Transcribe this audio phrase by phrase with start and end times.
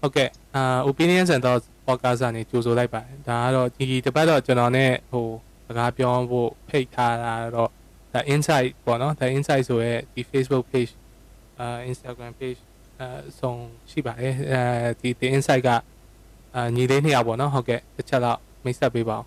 [0.00, 5.26] ဟုတ်ကဲ့အာ opinions and thoughts podcast ကနေကြိုဆိုလိုက်ပါတယ်ဒါကတော့ဒီတစ်ပတ်တော့ကျွန်တော်နဲ့ဟို
[5.66, 7.70] စကားပြောဖို့ဖိတ်ထားတာတော့
[8.12, 10.92] the insight ပေါ့နော် the insight ဆိုရဲဒီ Facebook page
[11.60, 12.60] အာ Instagram page
[13.00, 13.06] အဲ
[13.38, 14.60] ဆုံးရှိပါတယ်အဲ
[15.00, 15.68] ဒီဒီ insight က
[16.54, 19.26] အာညီလေးနှစ်ယောက်ပေါ့နော်ဟုတ်ကဲ့တစ်ချက်တော့မိတ်ဆက်ပေးပါအောင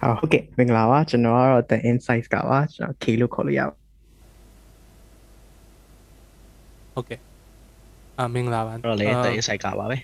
[0.00, 3.74] ဟုတ်ဟုတ်ကဲ့မင်္ဂလာပါကျွန်တော်ကတော့ The Insights ကပါကျွန်တော် K လို့ခေါ်လို့ရပါ
[6.94, 7.20] ဟုတ်ကဲ့
[8.18, 9.96] အာမင်္ဂလာပါအဲ့တော့လေတဲ့ insight ကပါပဲ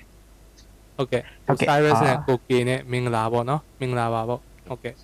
[0.96, 4.94] ဟုတ်ကဲ့ဟုတ်ကဲ့ Cyrus အာနဲ့ကိုကေနဲ့မင်္ဂလာပေါ့နော်မင်္ဂလာပါပေါ့ဟုတ်ကဲ့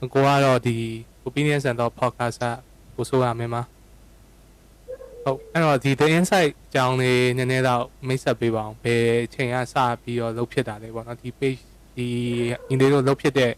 [0.00, 0.76] ကိုကတော့ဒီ
[1.26, 2.44] opinions and thought podcast က
[2.96, 3.62] ကိုဆိုရမင်းပါ
[5.24, 11.60] ဟုတ်အဲ့တော့ဒီ the insight အကြောင်းလေးနည်းနည်းတော့မိတ်ဆက်ပေးပါအောင်ဘယ်အချိန်ကစပြီးတော့လုပ်ဖြစ်တာလဲပေါ့နော်ဒီ page
[11.96, 12.06] ဒီ
[12.68, 13.52] အင်ဒီတို့လုပ်ဖြစ်တဲ့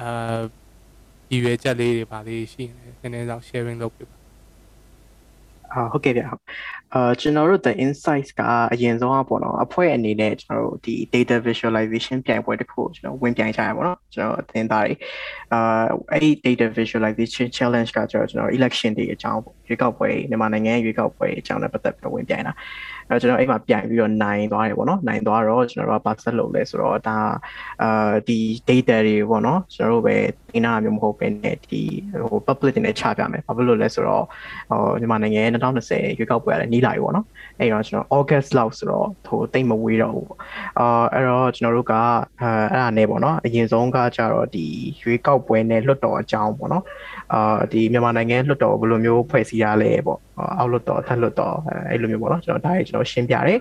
[0.00, 0.40] အာ
[1.30, 4.16] ဒီရွယ်ချက်လေးတွေပါလေးရှိနေတယ်နည်းနည်းတော့ sharing လုပ်ပေးပါ
[5.72, 6.42] အာဟုတ်ကဲ့ဗျဟုတ်
[6.94, 8.40] အာကျွန်တော်တို့ The Insights က
[8.72, 14.94] အရင်ဆုံးอ่ะပေါ့နော်အဖွဲ့အနေနဲ့ကျွန်တော်တို့ဒီ data visualization ပြိုင်ပွဲတစ်ခုကိုကျွန်တော်ဝင်ပြိုင်ကြရပါတော့ကျွန်တော်အသင်သားတွေ
[15.52, 22.52] အာအဲ့ဒီ data visualization challenge ကကျွန်တော်ကျွန်တော် election တွေအကြောင်းပေါ့ရွေးကောက်ပွဲမြန်မာနိုင်ငံရွေးကောက်ပွဲအကြောင်းနဲ့ပတ်သက်ပြီးတော့ဝင်ပြိုင်တာ
[23.10, 27.18] အဲကျွန်တော်အဲ့မှာပြိုင်ပြီးတော့နိုင်သွားတယ်ပေါ့နော်နိုင်သွားတော့ကျွန်တော်တို့ကဘာဆက်လုပ်လဲဆိုတော့ဒါ
[27.82, 30.16] အာဒီ data တွေပေါ့နော်ကျွန်တော်တို့ပဲ
[30.54, 31.82] အင်းနာမျိုးမဟုတ်ဘဲနဲ့ဒီ
[32.30, 34.24] ဟို public တွေနဲ့ချပြမယ်ဘာဖြစ်လို့လဲဆိုတော့
[34.70, 37.26] ဟိုမြန်မာနိုင်ငံ2020ရွေးကောက်ပွဲကလည်းနီးလာပြီပေါ့နော်
[37.58, 40.38] အဲ့တော့ကျွန်တော် August လောက်ဆိုတော့ဟိုတိတ်မဝေးတော့ဘူးပေါ့
[40.80, 44.66] အာအဲ့တော့ကျွန်တော်တို့ကအဲအဲ့ဒါနဲ့ပေါ့နော်အရင်ဆုံးကကြတော့ဒီ
[45.02, 46.84] ရွေးကောက်ပွဲနဲ့လွတ်တော်အကြောင်းပေါ့နော်
[47.34, 50.20] အာဒီမြန်မာနိုင်ငံလွတ်တော်ဘယ်လိုမျိုးဖွဲ့စည်းရလဲပေါ့
[50.58, 51.56] အောက်လွတ်တော်ထက်လွတ်တော်
[51.90, 53.60] အဲ့လိုမျိုးပေါ့နော်ကျွန်တော်ဒါကြီးကျွန်တော်ရှင်းပြတယ်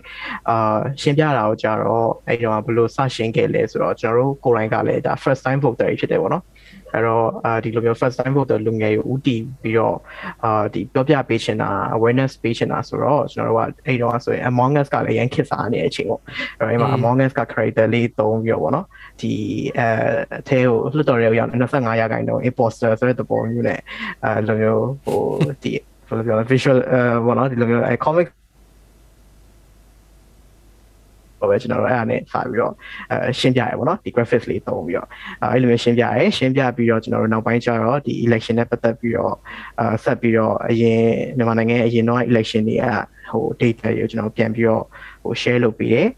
[0.49, 6.43] အာရှင်းပြတာကိုကြတော့အဲ့တော့ဘယ်လိုစရှင်းခဲ့လဲဆိုတော့ကျွန်တော်တို့ကိုယ်တိုင်ကလည်းဒါ first time voter ဖြစ်တယ်ပေါ့နော်
[6.93, 9.97] အဲ့တော့အာဒီလိုမျိုး first time voter လူငယ်ကိုဦးတည်ပြီးတော့
[10.43, 16.21] အာဒီပြောပြပေးချင်တာ awareness ပေးချင်တာဆိုတော့ကျွန်တော်တို့ကအဲ့တော့ဆိုရင် Among Us ကလည်းရန်ခစ်စားနေတဲ့အချိန်ပေါ့
[16.59, 18.85] အဲ့တော့အဲ့မှာ Among Us က character လေးသုံးပြီးတော့ပေါ့နော်
[19.21, 19.31] ဒီ
[19.77, 19.87] အဲ
[20.39, 23.80] အထဲကိုလွတ်တော်ရဲရောက်25ရာခိုင်နှုန်း imposter ဆိုတဲ့သဘောမျိုးနဲ့
[24.23, 25.21] အဲလိုမျိုးဟို
[25.64, 25.71] ဒီ
[26.08, 28.27] ဘယ်လိုပြောလဲ visual အဲဘောနော်ဒီလိုမျိုးအဲ comic
[31.39, 32.73] ဘာပဲကျွန်တော်တို့အဲ့ဒါနဲ့စပြီးတော့
[33.11, 35.08] အဲရှင်းပြရပေါ့နော်ဒီ graphics လေးသုံးပြီးတော့
[35.42, 39.36] အဲအဲ့လိုမျိုးရှင်းပြရဲရှင်းပြပြီးတော့ကျွန်တော်တို့နောက်ပိုင်းကျတော့ဒီ election နဲ့ပတ်သက်ပြီးတော့
[39.80, 41.02] အဲဆက်ပြီးတော့အရင်
[41.38, 42.83] မြန်မာနိုင်ငံရဲ့အရင်တော့ election တွေက
[43.32, 44.83] ဟို data တွေကိုကျွန်တော်ပြန်ပြီးတော့
[45.23, 46.10] ဟို share လုပ်ပြီးတယ်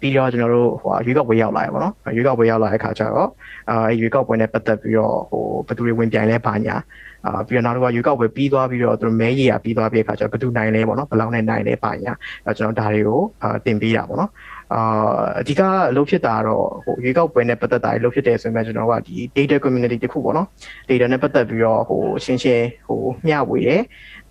[0.00, 3.28] ပြီးတော့ကျွန်တော်တို့ဟိုရွေးကောက်ပွဲရောက်လာရပါတော့ရွေးကောက်ပွဲရောက်လာတဲ့အခါကျတော့
[3.70, 6.76] အဲရွေးကောက်ပွဲနဲ့ပတ်သက်ပြီးတော့ဟိုဘယ်သူတွေဝင်ပြိုင်လဲဘာညာ
[7.26, 12.14] အာပြီးတော့နောက်တစ်ခါရွေးကောက်ပွဲပြီးသွားပြီးတော့သူတို့မဲရည်ရပြီးသွားပြီးအခါကျတော့ဘယ်သူနိုင်လဲပေါ့နော်ဘယ်လောက်နဲ့နိုင်လဲဘာညာ
[12.46, 14.30] အဲကျွန်တော်ဒါတွေကိုအာတင်ပေးတာပေါ့နော်
[14.74, 14.82] အာ
[15.40, 20.48] အဓိကအလုပ်ဖြစ်တာကတော့ဟိုရွေးကောက်ပွဲနဲ့ပတ်သက်တာလုပ်ဖြစ်တယ်ဆိုရင်ကျွန်တော်ကဒီ data community တခုပေါ့နော်
[20.88, 23.82] data နဲ့ပတ်သက်ပြီးတော့ဟိုရှင်းရှင်းဟိုမျှဝေတယ်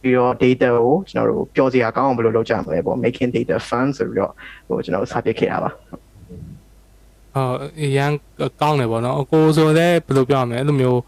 [0.02, 4.32] ပြီးတော့ data ကိုကျွန်တော်တို့ပြောစရာကောင်းအောင်ဘယ်လိုလုပ်ကြမလဲပေါ့ making data fun ဆိုပြီးတော့
[4.68, 5.72] ဟိုကျွန်တော်စပြခဲ့တာပါ
[7.36, 8.12] အော်အရန်
[8.62, 11.00] ကောင်းတယ်ပေါ့နော်အကိုဆိုလည်းဘယ်လိုပြောရမလဲအဲ့လိုမျိုး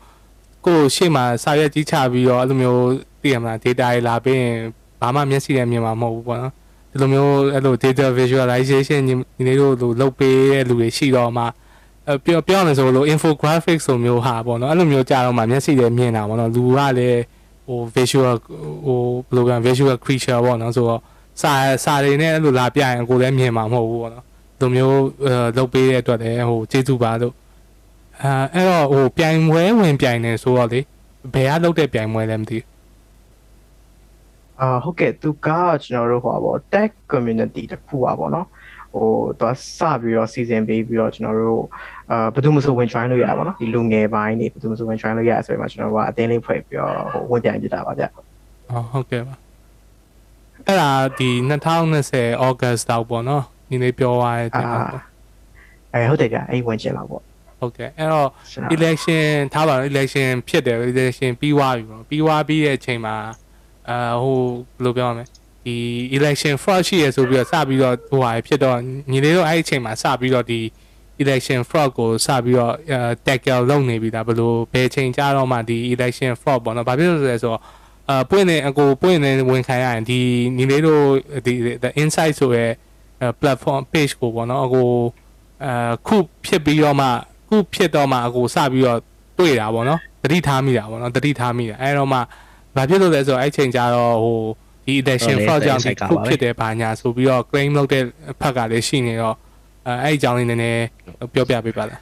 [0.65, 2.83] ကိုရှေ့မှာစာရွက်ကြီးချပြီးတော့အဲ့လိုမျိုး
[3.21, 4.55] သိရမလား data တွေလာပြီးရင်
[5.01, 6.53] ဘာမှမျက်စိနဲ့မြင်မှာမဟုတ်ဘူးပေါ့နော်
[6.91, 11.43] ဒီလိုမျိုးအဲ့လို data visualization ညီလေးတို့လိုလုပ်ပေးတဲ့လူတွေရှိတော့မှ
[12.09, 17.21] အပြောပြောရမယ်ဆိုလို့ infographics ဆိုမျိုးဟာပေါ့နော်အဲ့လိုမျိုးကြာတော့မှမျက်စိနဲ့မြင်တာပေါ့နော်လူကလည်း
[17.67, 18.35] ဟို visual
[18.85, 21.01] ဟိုဘယ်လိုပြော visual creature ပေါ့နော်ဆိုတော့
[21.41, 21.51] စာ
[21.83, 24.25] စာတွေနဲ့အဲ့လိုလာပြရင်ကိုလည်းမြင်မှာမဟုတ်ဘူးပေါ့နော်
[24.59, 24.99] လိုမျိုး
[25.57, 27.33] လုပ်ပေးတဲ့အတွက်လည်းဟိုကျေးဇူးပါလို့
[28.21, 30.79] အဲအဲ့တော့ဟိုပြိုင်ပွဲဝင်ပြိုင်နေဆိုတော့လေ
[31.33, 32.65] ဘယ်ကလုပ်တဲ့ပြိုင်ပွဲလဲမသိဘူး
[34.61, 35.49] အာဟုတ်ကဲ့သူက
[35.83, 38.47] ကျွန်တော်တို့ဟိုပါပေါ့ tech community တခုပါပေါ့နော်
[38.93, 39.07] ဟို
[39.39, 41.63] သူကစပြီးတော့ season ပေးပြီးတော့ကျွန်တော်တို့
[42.11, 48.03] အာဘယ်သူမှမဆိုဝင် join လို့ရပါတော့ဒီလူငယ်ပိုင်းနေဘယ်သူမှမဆိုဝင် join လို့ရဆိုရင်မှကျွန်တော်တို့ကအတင်းလေးဖွဲ့ပြီးတော့ဟိုဝင်ပြိုင်ပြတာပါဗျ
[48.69, 49.35] အော်ဟုတ်ကဲ့ပါ
[50.67, 51.29] အဲ့ဒါဒီ
[51.87, 55.03] 2020 August တော့ပေါ့နော်ဒီနေ့ပြောသွားတဲ့တင်ပါပေါ့
[55.93, 57.21] အဲဟုတ်တယ်ဗျအဲ့ဝင်ချင်လာပေါ့
[57.59, 58.29] ဟုတ်ကဲ့အဲ့တော့
[58.75, 63.15] election ထားပါတော့ election ဖြစ်တယ် election ပြီးသွားပြီပေါ့ပြီးသွားပြီးတဲ့အချိန်မှာ
[63.89, 65.25] အာဟိုဘယ်လိုပြောရမလဲ
[65.65, 65.75] ဒီ
[66.17, 68.77] election fraud ရှိရဆိုပြီးတော့စပြီးတော့ဟိုဟာဖြစ်တော့
[69.11, 70.59] ညီလေးတို့အဲ့ဒီအချိန်မှာစပြီးတော့ဒီ
[71.21, 72.73] election fraud ကိုစပြီးတော့
[73.27, 77.61] tackle လုပ်နေပြီဒါဘယ်လိုဘယ်ချိန်ကြတော့မှဒီ election fraud ပေါ့နော်ဘာဖြစ်လို့လဲဆိုတော့
[78.09, 80.19] အာပွင့်နေအကိုပွင့်နေဝင်ခံရရင်ဒီ
[80.57, 81.03] ညီလေးတို့
[81.45, 81.53] ဒီ
[81.83, 82.65] the insight ဆိုရဲ
[83.41, 84.89] platform page ကိုပေါ့နော်အကို
[85.65, 87.07] အာခုဖြစ်ပြီးတော့မှ
[87.49, 88.99] ခုဖြစ်တော့မှအကိုစပြီးတော့
[89.37, 92.19] တွေ့တာပေါ့နော်တတိထားမိတာပေါ့နော်တတိထားမိတာအဲတော့မှ
[92.75, 94.39] ဘာဖြစ်လို့လဲဆိုတော့အဲ့ချိန်ကျတော့ဟို
[94.85, 98.03] ဒီ election fraud ကြောင့်ဒီခုဖြစ်တယ်ဘာညာဆိုပြီးတော့ claim လုပ်တဲ့
[98.41, 99.35] ဖက်ကလည်းရှိနေတော့
[99.87, 100.83] အဲအဲ့အကြောင်းလေးနည်းနည်း
[101.33, 102.01] ပြောပြပေးပါလား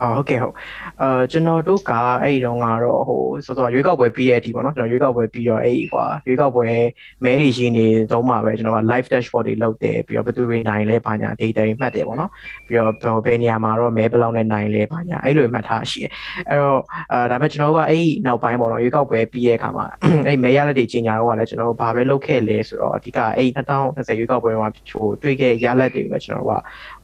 [0.00, 0.54] အော်ဟုတ်ကဲ့ဟုတ်
[1.02, 1.92] အာကျွန်တော်တို့က
[2.22, 6.66] အဲ့ဒီတော့ကတော့ဟိုစောစောရွေးကောက်ပွဲပြီးတဲ့အထိပေါ့နော်ကျွန်တော်ရွေးကောက်ပွဲပြီးတော့အဲ့ဒီကွာရွေးကောက်ပွဲ
[7.24, 12.30] မဲတွေရင်းနေတော့မှပဲကျွန်တော်က live dashboard တွေလုပ်တယ်ပြီးတော့ဘယ်သူတွေနိုင်လဲဘာညာ data တွေမှတ်တယ်ပေါ့နော်
[12.66, 16.10] ပြီးတော့ဘယ်နေရာမှာတော့မဲဘယ်လောက်နဲ့နိုင်လဲဘာညာအဲ့လိုမှတ်ထားရှိတယ်
[16.48, 16.80] အဲ့တော့
[17.12, 19.86] အာဒါပေမဲ့ကျွန်တော်တို့ကအဲ့ဒီနောက်ပိုင်းပေါ့နော်ရွေးကောက်ပွဲပြီးတဲ့အခါမှာ
[20.26, 26.60] အဲ့မဲရလက်တွေကြီးညာတော့ကလည်းကျွန်တော်တို့ဘာပဲလုပ်ခဲ့လဲဆိုတော့အဓိကအဲ့2020ရွေးကောက်ပွဲမှာဟိုတွေ့ခဲ့ရလက်တွေကိုလည်းကျွန်တော်တို့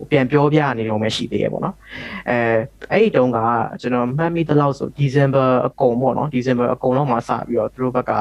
[0.07, 1.75] ကပြန်ပြောပြနေတော့မှရှိသေးတယ်ပေါ့နော်
[2.31, 2.37] အဲ
[2.93, 3.39] အဲ့ဒီတုန်းက
[3.81, 8.13] ကျွန်တော်မှတ်မိသလောက်ဆို December အကုန်ပေါ့နော် December အကုန်လောက်မှာစပြီးတော့သူတို့ဘက်က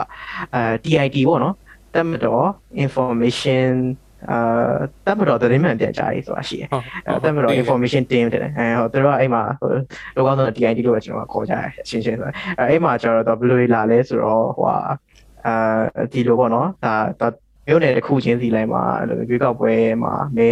[0.53, 1.55] အဲ TIT ပေါ့နော်
[1.95, 2.45] တက်မတော်
[2.85, 3.73] information
[4.29, 4.75] အာ
[5.05, 9.69] တက်မတော်သတင်းမှန်ပြန်ကြားရေးဆိုတာရှိတယ်ဟုတ်အဲတက်မတော် information team တဲ့အဲဟိုသူတို့ကအဲ့မှာဟို
[10.15, 12.29] လောကောင်းဆုံး TIT လို့ပဲကျွန်တော်ကခေါ်ကြတယ်အရှင်းရှင်းဆို
[12.59, 14.77] အဲအဲ့မှာကျတော့ဘယ်လိုလာလဲဆိုတော့ဟိုဟာ
[15.45, 15.55] အာ
[16.11, 17.27] ဒီလိုပေါ့နော်ဒါဒါ
[17.69, 19.73] မြို့နယ်တစ်ခုချင်းစီလိုက်မှာအဲ့လိုရွေးကောက်ပွဲ
[20.03, 20.51] မှာမဲ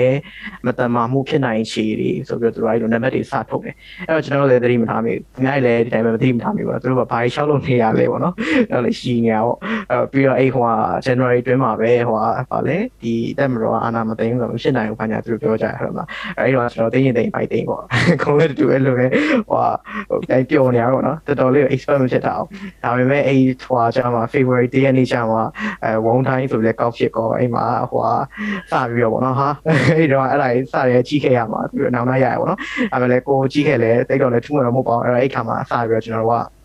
[0.65, 3.75] မတမာမှုဖြစ်နိုင်ခြေတွေဆိုပြီးတော့သူတို့အဲ့လိုနံပါတ်တွေစထုတ်တယ်
[4.07, 8.33] အဲ့တော့ကျွန်တော်တို့လည်းသတိမထားမိဘူး။အများကြီးလည်းဒီတိုင်းပဲသတိမထားမိဘူးပေါ့။သူတို့ကဘာတွေရှောက်လို့နေရလဲပေါ့နော်။
[8.71, 9.57] အဲ့လိုရှိနေတာပေါ့။
[9.91, 10.75] အဲ့ပြီးတော့အဲ့ဟိုဟာ
[11.05, 16.07] January တွင်းမှာပဲဟိုဟာဗာလဲဒီတက်မတော်အာနာမသိန်းဆိုတော့ဖြစ်နိုင်ဘူးဘာညာသူတို့ပြောကြတယ်ဟုတ်လား။
[16.39, 17.83] အဲ့တော့ကျွန်တော်သိရင်သိရင်ဖိုက်သိရင်ပေါ့။
[18.21, 19.05] ခုံးလည်းတူအဲ့လိုပဲ
[19.49, 19.69] ဟိုဟာ
[20.09, 22.47] ဟိုတိုင်းပျော်နေရတော့နော်။တော်တော်လေး expert မဖြစ်တာအောင်။
[22.83, 25.37] ဒါပေမဲ့အဲ့ဟိုဟာကျမှ February 10ရက်နေ့ကျမှ
[25.83, 28.13] အဲဝုံတိုင်းဆိုလဲကောက်ဖြစ်ကောအဲ့မှာဟိုဟာ
[28.71, 32.59] စပြီးတော့ပေါ့နော်ဟာအဲ့တော့အဲ့ဒါကြီးစရဲကြီးခဲ့ရမှာပြီးတော့နောက်နောက်ရရပေါ့နော်
[32.93, 36.57] အဲ့မဲ့လေကိုကြီးခဲ့လဲတိတ်တော့လဲထူးမှာတော့မဟုတ်ပါဘူးအဲ့တော့အဲ့ခါမှာစပြီးတော့ကျွန်တော်တို့က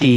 [0.00, 0.14] ဒီ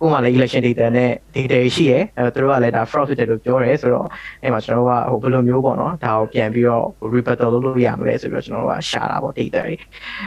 [0.00, 4.06] ကိုမှလည်း election data နဲ့ data ရှိရဲအဲသူတို့ကလည်းဒါ fraud ဖြစ်တယ်လို့ပြောတယ်ဆိုတော့
[4.42, 9.74] အဲ့မှာကျွန်တော်တို့ကဟိုဘယ်လိုမျိုးပေါ့နော်ဒါကိုပြန်ပြီးတော့ rebuttal လုပ်လို့ရမလဲဆိုပြီးတော့ကျွန်တော်တို့ကရှာတာပေါ့ data တွေ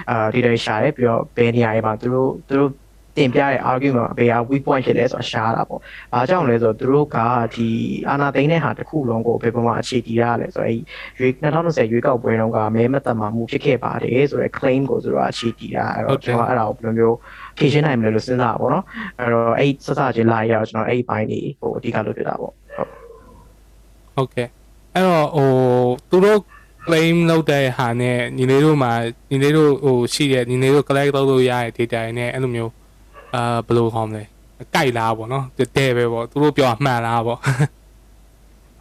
[0.10, 2.72] အာ data တွေရှာတယ်ပြီးတော့ဘယ်နေရာတွေမှာသူတို့သူတို့
[3.18, 5.80] တင်ပြတဲ့ argument ဘယ်ဟာ weak point ဖြစ်လဲဆိုတာရှားတာပေါ့။
[6.14, 7.18] ဘာကြောင့်လဲဆိုတော့သူတို့က
[7.56, 7.70] ဒီ
[8.10, 10.76] အာနာသိန်းတဲ့ဟာတစ်ခုလုံးကိုဘယ်ပုံမှာအခြေတည်ရလဲဆိုတော့အဲ
[11.20, 17.18] ရွေး2020ရွေးကောက်ပွဲတုန်းကမဲမတမာမှုဖြစ်ခဲ့ပါတယ်ဆိုတော့ claim ကိုသူတို့ကအခြေတည်တာအဲ့တော့ကျွန်တော်အဲ့ဒါကိုဘယ်လိုမျိုး
[17.58, 18.86] ဖြေရှင်းနိုင်မလဲလို့စဉ်းစားတာပေါ့နော်။
[19.20, 22.90] အဲ့တော့အဲ့စစချင်းလာရတော့ကျွန်တော်အဲ့ဘိုင်းကြီးဟိုအဓိကလုပ်ပြတာပေါ့။ဟုတ်
[24.16, 24.48] ဟုတ်ကဲ့
[24.94, 25.50] အဲ့တော့ဟို
[26.10, 26.40] သူတို့
[26.86, 28.92] claim လုပ်တဲ့ဟာနဲ့ညီလေးတို့မှာ
[29.32, 32.72] ညီလေးတို့ဟိုရှိတဲ့ညီလေးတို့ collect လုပ်လို့ရတဲ့ data တွေနဲ့အဲ့လိုမျိုး
[33.36, 34.24] အာဘယ်လိုခေါ်မလဲ
[34.74, 37.40] ကြိုက်လားပေါ့နော်တဲ့ပဲပေါ့သူတို့ပြောမှန်လားပေါ့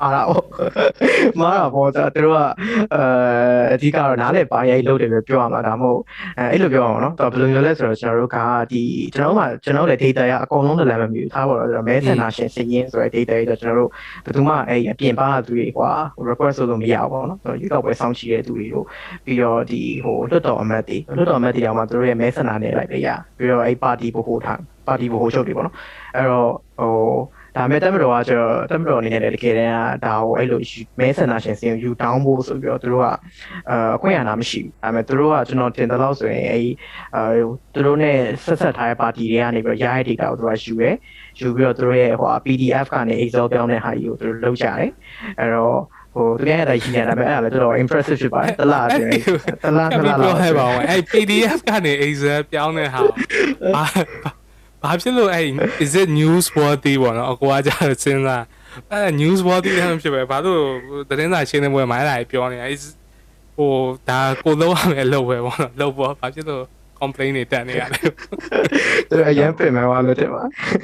[0.02, 0.46] အားလားဟုတ်
[1.40, 2.40] မားတာပေါ့ဒါသူတို့က
[2.94, 3.02] အဲ
[3.74, 6.00] အဓိကတော့နားလေပါရိုက်လုပ်တယ်ပဲပြောရမှာဒါမှမဟုတ်
[6.38, 8.38] အဲအဲ့လိုပြောရအောင်နော်တော့ဘယ်လိုမျိုးလဲဆိုတော့ကျွန်တော်တို့က
[8.72, 8.82] ဒီ
[9.14, 13.90] ကျွန်တော်တို့ကကျွန်တော်တို့လည်း data ရအကုန်လုံးလည်းမမြူထားပါတော့ကျွန်တော်မဲဆန္ဒရှင်စည်ရင်းဆိုတဲ့ data တွေတော့ကျွန်တော်တို့
[14.24, 15.90] ဘယ်သူမှအဲ့အပြင်ပါသူတွေကွာ
[16.28, 18.84] request လုပ်လို့မရဘူးပေါ့နော်ဆိုတော့ရွေးကောက်ပွဲစောင့်ကြည့်တဲ့သူတွေတို့
[19.24, 23.08] ပြီးတော့ဒီဟိုလွတ်တော်အမတ်တွေလွတ်တော်အမတ်တွေတောင်မှသူတို့ရဲ့မဲဆန္ဒနဲ့လိုက်ပဲရ
[23.38, 25.76] ပြီးတော့အဲ့ပါတီဘိုဟိုထားပါတီဘိုဟိုချုပ်တွေပေါ့နော်
[26.16, 26.50] အဲ့တော့
[26.80, 26.92] ဟို
[27.56, 30.60] ဒါပေမဲ့တက်မတော်ကကျတော့တက်မတော်အနေနဲ့လည်းတကယ်တမ်းကဒါကိုအဲ့လို
[30.98, 33.06] မဲဆန္ဒရှင်စင်ယူတောင်းဖို့ဆိုပြီးတော့သူတို့က
[33.70, 36.68] အာအခွင့်အာဏာမရှိဘူးဒါပေမဲ့သူတို့ကကျွန်တော်တင်တဲ့လောက်ဆိုရင်အဲ့
[37.16, 37.22] အာ
[37.74, 38.10] သူတို့ ਨੇ
[38.44, 40.90] ဆက်ဆက်ထားတဲ့ပါတီတွေကနေပြီးတော့ရတဲ့ data ကိုသူတို့ကယူရဲ
[41.38, 44.90] ယူပြီးတော့သူတို့ရဲ့ဟို PDF ကနေ Excel ပြောင်းတဲ့ဟာကြီးကိုသူတို့လုပ်ကြတယ်
[45.40, 45.78] အဲ့တော့
[46.14, 49.12] ဟိုသူများရဲ့တိုင်းရှိနေတာဒါပေမဲ့အဲ့ဒါလည်းတော်တော် impressive ဖြစ်ပါတယ်တလားအတွင်း
[49.64, 53.02] တလားတအဲ့လားပြောဟဲ့ပါဦးအဲ့ PDF ကနေ Excel ပြောင်းတဲ့ဟာ
[54.86, 55.46] ဘာဘာဖြစ်လို့အဲ့
[55.84, 57.70] is it news worthy ပေါ့နော်အကွာကြ
[58.02, 58.44] စဉ်းစား
[58.92, 60.60] အဲ့ news worthy လည်းမဖြစ်ပဲဘာလို့
[61.08, 62.68] သတင်းစာရှင်းနေပွဲမှာအဲ့ဒါပြောနေတာ
[63.56, 63.72] ဟို
[64.08, 66.64] ဒါကိုလုံးရမယ်လို့ပဲပေါ့နော်လို့ပေါ့ဘာဖြစ်လို့
[67.00, 67.98] complain တွေတက်နေရလဲ
[69.08, 70.42] သူတို့အရင်ပြင်မယ်ပါလို့တင်ပါ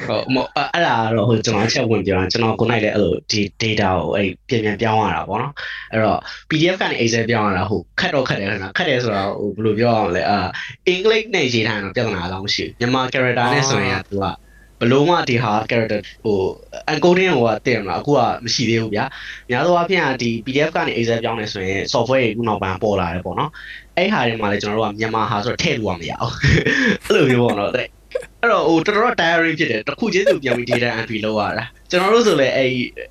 [0.08, 5.52] ဟုတ်မဟုတ်အဲ့ဒါကတော့ဟိုကျွန်တော်အချက်ဝင်ပြောတာကျွန်တော်ကိုနိုင်လည်းအဲ့လိုဒီ data ကိုအဲ့ပြင်ပြန်ပြောင်းရတာပေါ့နော်
[5.92, 10.38] အဲ့တော့ PDF ကနေ Excel ပြောင်းရတာဟိုခက်တော့ခက်တယ်ခဏခက်တယ်ဆိုတော့ဟိုဘယ်လိုပြောအောင်လဲအာ
[10.94, 14.26] English နဲ့ရေးထားရင်တော့ပြဿနာတော့မရှိဘူးမြန်မာ character နဲ့ဆိုရင်ကသူက
[14.82, 16.38] ဘလို့မှဒီဟာ character ဟို
[16.92, 19.04] encoding ဟိုကတင်မလားအခုကမရှိသေးဘူးဗျာ
[19.50, 23.50] များသောအားဖြင့်ဒီ PDF ကနေ Excel ပြောင်းနေဆိုရင် software တွေခုနောက်ပိုင်းပေါ်လာတယ်ပေါ့နော်
[23.96, 26.32] အဲ့ဟာတွေမှာလည်းကျွန်တော်တို့ကမြန်မာဟာဆိုတော့ထည့်လို့မရဘူး
[27.04, 27.88] အဲ့လိုမျိုးပေါ့နော်တဲ့
[28.40, 32.68] အဲ့တော့ဟိုတော်တော် tiring ဖြစ်တယ်တစ်ခုချင်းသူပြန်ပြီး data entry လုပ်ရတာကျွန်တော်တို့ဆိုလည်းအဲ့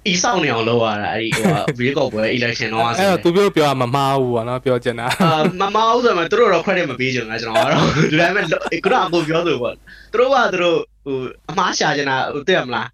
[0.07, 1.47] အီဆောက်နေအောင်လုပ်ရတာအဲ့ဒီဟို
[1.79, 8.41] video call ပွဲ election တော့အဲ့ဆိုတော့သူပြောပြောမမှားဘူးပေါ့နော်ပြောချင်တာအာမမအောင်ဆိုမှသူတို့တော့ credit မပေးချင်ဘူးကျွန်တော်ကတော့ဒီတိုင်းပဲ
[8.83, 11.17] ခုနအကိုပြောသူပေါ့သူတို့ကသူတို့ဟို
[11.49, 12.87] အမားရှာချင်တာဟိုသိရမလား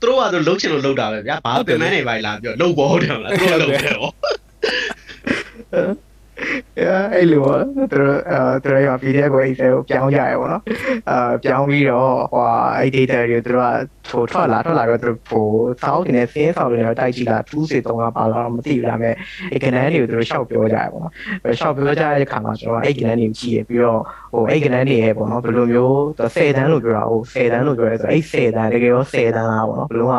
[0.00, 4.12] သူတို့ကသူလှုပ်ချင်လို့လှုပ်တာပဲဗျာဘာပင်မနေပါလားပြောလှုပ်ပေါ်တယ်မလားသူတို့လှုပ်တယ်ပေါ့
[7.14, 10.62] အဲ့လိုပေါ့သူတို့အဲသူတို့ရော PDF ကို Excel ကိုပြောင်းကြရပေါ့နော်
[11.10, 12.44] အာပြောင်းပြီးတော့ဟို
[12.78, 15.46] အဲ့ data တွေကိုသူတို့ကထိုထွက်လာထွက်လာတော့သူဟို
[15.82, 19.14] စောင်းနေစင်းဆောင်နေတော့တိုက်ကြည့်လာထူးစီတုံးကပါလာတော့မသိဘူးဒါပေမဲ့
[19.52, 21.12] အဲ့ကနန်းတွေကိုသူတို့ရှောက်ပြောကြရပေါ့နော်
[21.44, 24.00] အဲ့ရှောက်ပြောကြတဲ့အခါမှာကျွန်တော်အဲ့ကနန်းတွေကိုကြည့်ရပြီးတော့
[24.34, 25.96] ဟိုအဲ့ကနန်းတွေရဲ့ပေါ့နော်ဘယ်လိုမျိုး
[26.34, 30.18] 10တန်းလို့ပြောတာဟို10တန်းလို့ပြောရဲဆိုအဲ့10တန်းတကယ်ရော10တန်းလားပေါ့နော်ဘယ်လိုမှ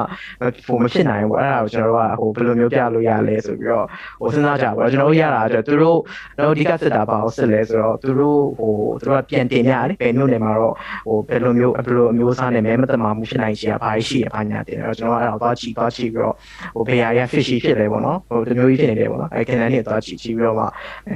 [0.65, 3.85] ဟိုမဖြစ်နိုင်ဘူးအဲ့ဒါကိုကျွန်တော်တို့ကဟိုဘယ်လိုမျိုးပြလို့ရလဲဆိုပြီးတော့
[4.21, 5.99] ဟိုစဉ်းစားကြပါတော့ကျွန်တော်တို့ရတာဆိုသူတို့
[6.37, 10.75] တော့ဒီကစစ်တာပါအောင်စစ်လဲဆိုတော့သူတို့ဟိုသူတို့ကပြန်တင်ပြတယ်ဘယ်မျိုးနေမှာတော့
[11.07, 16.35] ဟိုဘယ်လိုမျိုးဘယ်လိုအမျိုးအစားနဲ့မဲမတမာမှုဖြစ်နိုင်ချေကဘာရှိရဘာညာတင်တော့ကျွန်တော်အဲ့တော့သွားကြည့်သွားကြည့်ပြီးတော့
[16.75, 20.65] ဟိုဘယ်ဟာရ fishy ဖြစ်တယ်ပေါ့နော်ဟိုဒီမျိုးကြီးဖြစ်နေတယ်ပေါ့နော်အဲ့ canal နဲ့သွားကြည့်ကြည့်ပြီးတော့မှ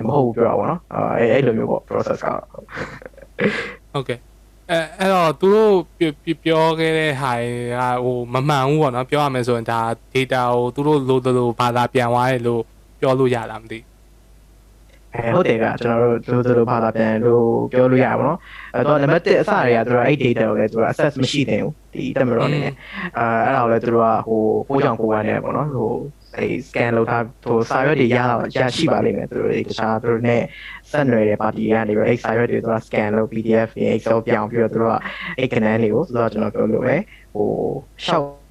[0.07, 2.27] မဟုတ်ဘူးပြောတာပေါ့နော်အဲအဲ့လိုမျိုးပေါ့ process က
[3.93, 4.19] ဟုတ်ကဲ့
[4.71, 5.73] အဲအဲ့တော့သူတို့
[6.43, 9.79] ပြောခဲ့တဲ့ဟာကဟိုမမှန်ဘူးပေါ့နော်ပြောရမယ်ဆိုရင်ဒါ
[10.13, 12.61] data ကိုသူတို့လိုလိုဘာသာပြန်သွားတယ်လို့
[12.99, 13.94] ပြောလို့ရတာမသိအဲ
[15.35, 18.37] ဟုတ်တယ်ကကျွန်တော်တို့လိုလိုဘာသာပြန်လို့ပြောလို့ရပါတော့
[18.75, 22.69] အဲတော့နံပါတ်1အစတွေကသူတို့အဲ့ data ကိုလည်းသူတို့ access မရှိသေးဘူးဒီတက်မတော်နေအဲ
[23.45, 25.91] အဲ့ဒါကိုလည်းသူတို့ကဟိုပိုးကြောင်ကိုယ်ကနေပေါ့နော်ဟို
[26.37, 30.37] အဲ scan လုပ်ထားဟိုစာရွက်တွေရလာရရှိပါလိမ့်မယ်သူတို့တခြားသူတို့ ਨੇ
[30.91, 34.97] ဆက်နွယ်တဲ့ပါတီကနေပြီးအဲ့စာရွက်တွေသူတို့ scan လုပ် PDF တွေ Excel ပြောင်းပြီးတော့သူတို့က
[35.39, 36.95] အဲ့ canal တွေကိုသူတို့ကျွန်တော်ပြောလို့ပဲ
[37.35, 37.47] ဟို
[38.05, 38.44] ရှောက်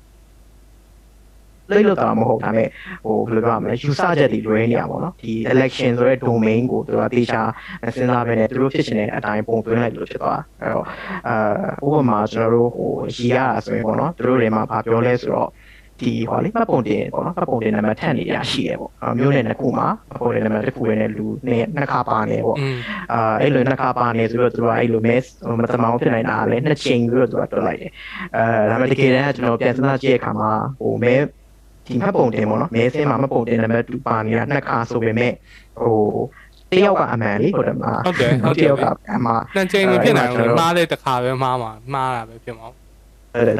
[1.70, 2.68] လေးလို့တော့မဟုတ်ဒါပေမဲ့
[3.04, 7.42] ဟိုဘယ်လိုပြောရမလဲ user ချက်တွေလွဲနေရပါတော့ဒီ election ဆိုတဲ့ domain ကိုသူတို့တေချာ
[7.94, 10.84] စဉ်းစားပဲနဲ့သူတို့ဖြစ်ချင်တဲ့အတိုင်းပုံသွင်းလိုက်လို့ဖြစ်သွားတာအဲ့တော့
[11.28, 11.36] အာ
[11.86, 15.50] ဥပမာကျွန်တော်တို့ဟိုရီရတာဆိုရင်ပေါ့နော်သူတို့တွေမှာဗာပြောလဲဆိုတော့
[16.00, 22.76] ဒီဟောလေမှတ်ပုံတင်ပေါ့နော်မှတ်ပုံတင်နံပါတ်ထက်နေရရှိရပေါ့မျိုးနယ်နှစ်ခုမှာမှတ်ပုံတင်နံပါတ်တစ်ခုနဲ့လူနဲ့နှစ်ခါပါနေပေါ့อืม
[23.12, 25.16] အာအဲ့လိုနှစ်ခါပါနေဆိုတော့သူကအဲ့လိုမဲ
[25.60, 27.92] မတမောင်းဖြစ်နေတာလည်းနှစ်ချိန်ပြီးတော့သူကတွက်လိုက်တယ်
[28.36, 31.14] အဲဒါပေမဲ့တကယ်တမ်းကျွန်တော်ပြန်စဉ်းစားကြည့်တဲ့အခါမှာဟိုမဲ
[31.86, 35.32] ဒီမှတ်ပုံတင်ပေါ့နော်မဲဆင်းမှာမှတ်ပုံတင်နံပါတ်2ပါနေတာနှစ်ခါဆိုပေမဲ့
[35.80, 35.98] ဟို
[36.72, 42.83] တယောက်ကအမှန်လေးဟုတ်တယ်မလားဟုတ်တယ်ဟုတ်တတယ်ယောက်ကအမှန်နှစ်ချိန်မဖြစ်နိုင်ဘူးမှားတဲ့တစ်ခါပဲမှားမှာမှားတာပဲဖြစ်မှာအဲ့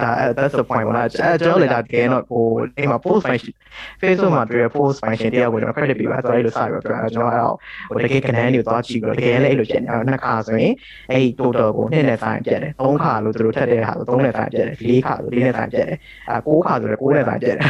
[0.00, 2.44] ဒါ that's the point ပေါ့နော်အဲကျွန်တော်လည်းဒါတကယ်တော့ဟို
[2.76, 3.54] အိမ်မှာ post function
[4.00, 6.82] Facebook မှာတွေ့ရ post function တယောက်ကိုကျွန်တော် credit ပေးပါဆိုတော့အဲ့လိုစပြီးတော့
[7.14, 7.54] ကျွန်တော်အဲ့တော့
[7.90, 10.72] ဟိုတကယ် canal တွေသွားကြည့်ပြီးတော့တကယ်လည်းအဲ့လိုဖြစ်နေအောင်နှစ်ခါဆိုရင်
[11.10, 15.98] အဲ့ total ကိုနှစ်နဲ့ဆိုင်ပြတ်တယ်သုံးခါလို့သူတို့ထက်တဲ့ဟာဆိုသုံးနဲ့ဆိုင်ပြတ်တယ်လေးခါဆိုလေးနဲ့ဆိုင်ပြတ်တယ်
[16.30, 17.66] အဲကိုးခါဆိုလည်းကိုးနဲ့ဆိုင်ပြတ်တယ်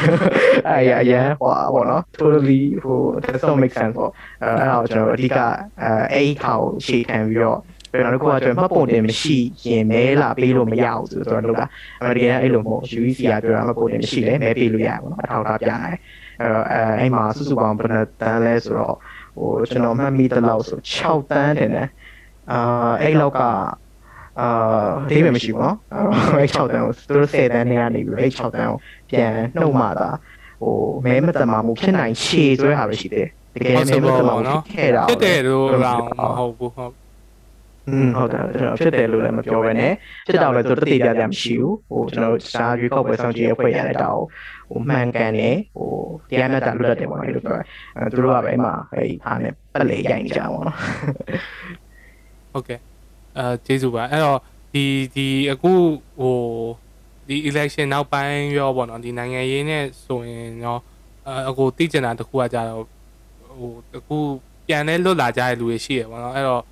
[0.68, 4.10] အဲ့ရအရင်ဟိုပေါ့နော် totally ဟို doesn't make sense ပေါ့
[4.42, 5.38] အဲ့ဒါကိုကျွန်တော်အဓိက
[5.82, 7.60] အဲအဲ့ခါကိုရှေ့ခံပြီးတော့
[7.94, 9.36] ပြန်တော့ခုကကျွန်တော်မှတ်ပုံတင်မရှိ
[9.66, 11.66] ရင်မဲလာပေးလို့မရဘူးဆိုတော့ကျွန်တော်လုပ်တာ
[12.00, 15.98] အမေရိကန်အဲ့လိုမဟုတ် UEC ကပြောတာမှတ်ပုံတင်မရှိလဲမဲပေးလို့ရပါဘူးအထောက်အထားပြနိုင်
[16.40, 18.96] အဲ့တော့အဲအဲ့မှာစုစုပေါင်းဘယ်နှတန်းလဲဆိုတော့
[19.36, 21.88] ဟိုကျွန်တော်မှတ်မိတလောက်ဆို6တန်းတင်တယ်
[22.52, 23.40] အာအဲ့လောက်က
[24.40, 24.48] အာ
[25.10, 25.76] ဒေးပဲမရှိဘူးနော်
[26.36, 28.78] အဲ့6တန်းကိုသူတို့10တန်းနဲ့ကနေပြီးအဲ့6တန်းကို
[29.10, 30.10] ပြန်နှုတ်မှတာ
[30.62, 35.86] ဟိုမဲမတမာမှုဖြစ်နိုင်ရှည်ဆွဲတာပဲရှိတယ်တကယ်မဲမတမာမှုဖြစ်ခဲ့တာဖြစ်တယ်လို့တော့မ
[36.38, 37.03] ဟုတ်ဘူးဟုတ်
[37.88, 39.92] อืมဟုတ်တယ်ကျွန်တော်ဖြစ်တယ်လို့လည်းမပြောဘဲနဲ့
[40.26, 44.22] ဖြစ်တော့လည်းသူတတိပြပြမရှိဘူးဟိုကျွန်တော်ရှားရွေးကောက်ပွဲဆောင်ကြည့်အဖွဲ့ရတဲ့တောက်
[44.70, 45.90] ဟိုမှန်ကန်နေဟို
[46.30, 47.56] တရားမျှတလွတ်တယ်ပေါ့နော်လို့ပြော
[47.96, 50.78] အဲသူတို့ကပဲအဲ့မှာအဲ့ဒီအားနဲ့ပတ်လေရိုက်နေကြပါတော့နော်
[52.52, 52.78] ဟုတ်ကဲ့
[53.38, 54.38] အဲကျေးဇူးပါအဲ့တော့
[54.72, 55.72] ဒီဒီအခု
[56.20, 56.36] ဟို
[57.28, 60.80] ဒီ election နောက်ပိုင်းရောပေါ့နော်ဒီနိုင်ငံရေးနဲ့ဆိုရင်တော့
[61.26, 62.84] အဲအခုသိကျင်တာတစ်ခုကကြတော့
[63.58, 64.16] ဟိုအခု
[64.66, 66.62] ပြန်လဲလွတ်လာကြတဲ့လူတွေရှိရပေါ့နော်အဲ့တော့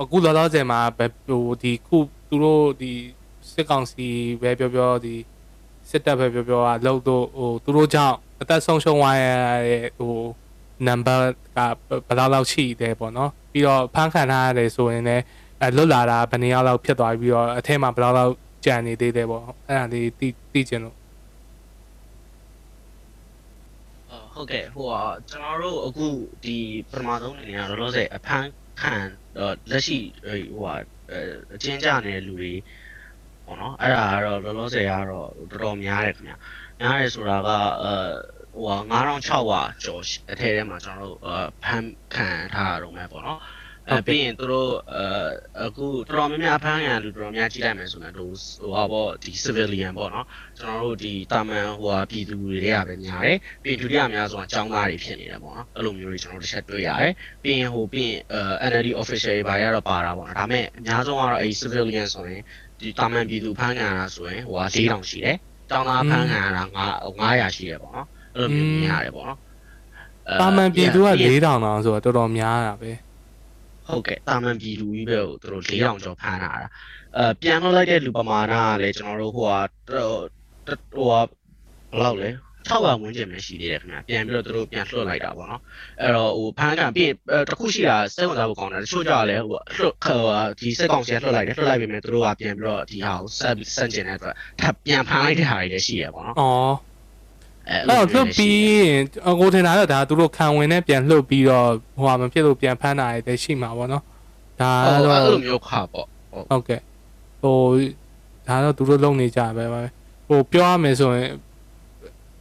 [0.00, 2.92] အခုလောလောဆယ်မှာဟိုဒီခုသူတို့ဒီ
[3.52, 4.08] စစ်ကောင်စီ
[4.40, 5.14] ပဲပြောပြောဒီ
[5.90, 9.24] စစ်တပ်ပဲပြောပြောကလောက်တော့ဟိုသူတို့ကြောင့်အသက်ဆုံးရှုံးသွားရ
[9.68, 10.14] တဲ့ဟို
[10.86, 11.20] number
[11.56, 11.58] က
[12.06, 15.24] ဘယ်လောက်လောက်ရှိတယ်ပေါ့နော်ပြီးတော့ဖန်ခံထားရတယ်ဆိုရင်လည်း
[15.62, 18.32] အဲလွတ်လာတာဘယ်နှစ်ယောက်လောက်ဖြစ်သွားပြီးတော့အထက်မှာဘယ်လောက်လောက်
[18.64, 20.96] ကြံနေသေးတယ်ပေါ့အဲ့ဒါလေးသိသိချင်လို့
[24.32, 26.06] ဟုတ်ကဲ့ဟိုอ่ะကျွန်တော်တို့အခု
[26.44, 26.56] ဒီ
[26.90, 28.48] ပထမဆုံးအနေနဲ့လောလောဆယ်အဖမ်း
[28.80, 28.94] ခံ
[29.70, 30.78] လက်ရှိဟိုอ่ะ
[31.54, 32.52] အချင်းကြနေတဲ့လူတွေ
[33.46, 36.32] ပေါ့နော်အဲ့ဒါကတော့လောလောဆယ်ကတော့တော်တော်များတယ်ခင်ဗျ
[36.80, 37.48] များတယ်ဆိုတာက
[37.84, 37.94] အဲ
[38.54, 41.18] ဟို9600ကျော်အထက်ထဲမှာကျွန်တော်တို့
[41.64, 43.40] ဖမ်းခံထားရတော့မယ်ပေါ့နော်
[43.90, 50.26] အဲပြီးရင်တို့အဲအခုတော်တော်များများအဖမ်းခံလူတော်တော်များကြီးလိုက်မယ်ဆိုရင်တို့ဟိုဟာပေါ့ဒီ civilian ပေါ့နော်
[50.58, 62.42] ကျွန်တော်တို့ဒီတာမန်ဟိုဟာပြည်သူတွေကပဲများတယ်ပြီးရင်ဒုတိယများဆိုတာအကြောင်းသားတွေဖြစ်နေတယ်ပေါ့နော်အဲ့လိုမျိုးတွေကျွန်တော်တို့တစ်ချက်တွေ့ရတယ်ပြီးရင်ဟိုပြီးရင်အဲ NLD official တွေဘာတွေကတော့ပါတာပေါ့နော်ဒါပေမဲ့အများဆုံးကတော့အဲ civilian ဆိုရင်
[62.80, 65.36] ဒီတာမန်ပြည်သူဖမ်းခံရတာဆိုရင်ဟိုဟာ4000ရှိတယ်
[65.70, 66.62] တောင်းသားဖမ်းခံရတာ
[67.18, 69.38] 900ရှိတယ်ပေါ့နော်အဲ့လိုမျိုးမြင်ရတယ်ပေါ့နော်
[70.40, 72.90] တာမန်ပြည်သူက4000တောင်ဆိုတော့တော်တော်များတာပဲ
[73.88, 76.68] ဟုတ်ကဲ့တာမန်ပြည်သူကြီးပဲကိုသူတို့4000ကျော်ဖမ်းလာတာ
[77.16, 81.32] အဲပြန်လို့လိုက်တဲ့လူပမာဏကလည်းကျွန်တော်တို့ဟိုဟာဟိုဟာဘ
[81.96, 85.62] ယ်လောက်လဲဟ600ဝန်းကျင်ပဲရှိသေးတယ်ခင်ဗျပြန်ပြီးတော့သူတို့ပြန်လွှတ်လိုက်တာပေါ့နော်
[86.00, 87.10] အဲ့တော့ဟိုဖန်ကန်ပြီး
[87.48, 90.26] တခုရှိတာစိတ်ဝင်စားဖို့ကောင်းတယ်တချို့ကြလည်းဟိုလွှတ်ခေါ်
[90.60, 96.74] ဒီစက်ကောင်စီကလွှတ်လိုက်တယ်လွှတ်လိုက်ပြီမဲ့သူတို့ကပြန်ပြီးတော့ဒီဟာကိုဆက်ပြီးစန့်ကျင်တဲ့အတွက်ထပ်ပြန်ဖန်လိုက်တဲ့ဟာတွေလည်းရှိရပေါ့နော်။အော်
[97.70, 104.04] အဲ့အဲ့တော့လွတ်ပြီးရင်အကိုထင်တာတော့ဒါသူတို့ခံဝင်နဲ့ပြန်လှုပ်ပြီးတော့ဟိုဟာမဖြစ်လို့ပြန်ဖမ်းတာရတဲ့ရှိမှာပေါ့နော်။
[104.60, 106.80] ဒါအဲ့တော့လိုမျိုးခါပေါ့ဟုတ်ကဲ့
[107.42, 107.58] ဟို
[108.46, 109.82] ဒါတော့သူတို့လုံနေကြပဲပဲ
[110.28, 111.30] ဟိုပြောရမယ်ဆိုရင်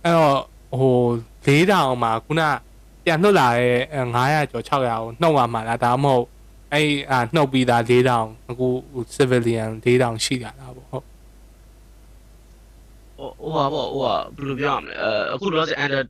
[0.03, 0.39] အဲ့တော့
[0.79, 0.95] ဟို
[1.45, 2.41] ၄တောင်မှာခုန
[3.03, 3.75] ပြန်လွတ်လာတဲ့
[4.15, 6.25] 900ကျော်600ကိုနှုတ်ရမှာလားဒါမှမဟုတ်
[6.73, 8.67] အဲ့အာနှုတ်ပြီးသား၄တောင်အခု
[9.15, 11.05] civilian ၄တောင်ရှိတာလားပေါ့ဟုတ်
[13.17, 16.01] ဟိုဟိုဟာပေါ့ဟိုဟာဘယ်လိုပြောရမလဲအဲအခုလောဆယ် under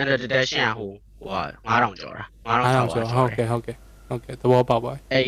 [0.00, 3.76] under detection ဟိုဟိုဟာ9000ကျော်တာ9000 900ကျော်ကျော်ဟုတ်ကဲ့ဟုတ်ကဲ့
[4.08, 5.24] ဟုတ်ကဲ့သဘောပေါက်ပါအဲ့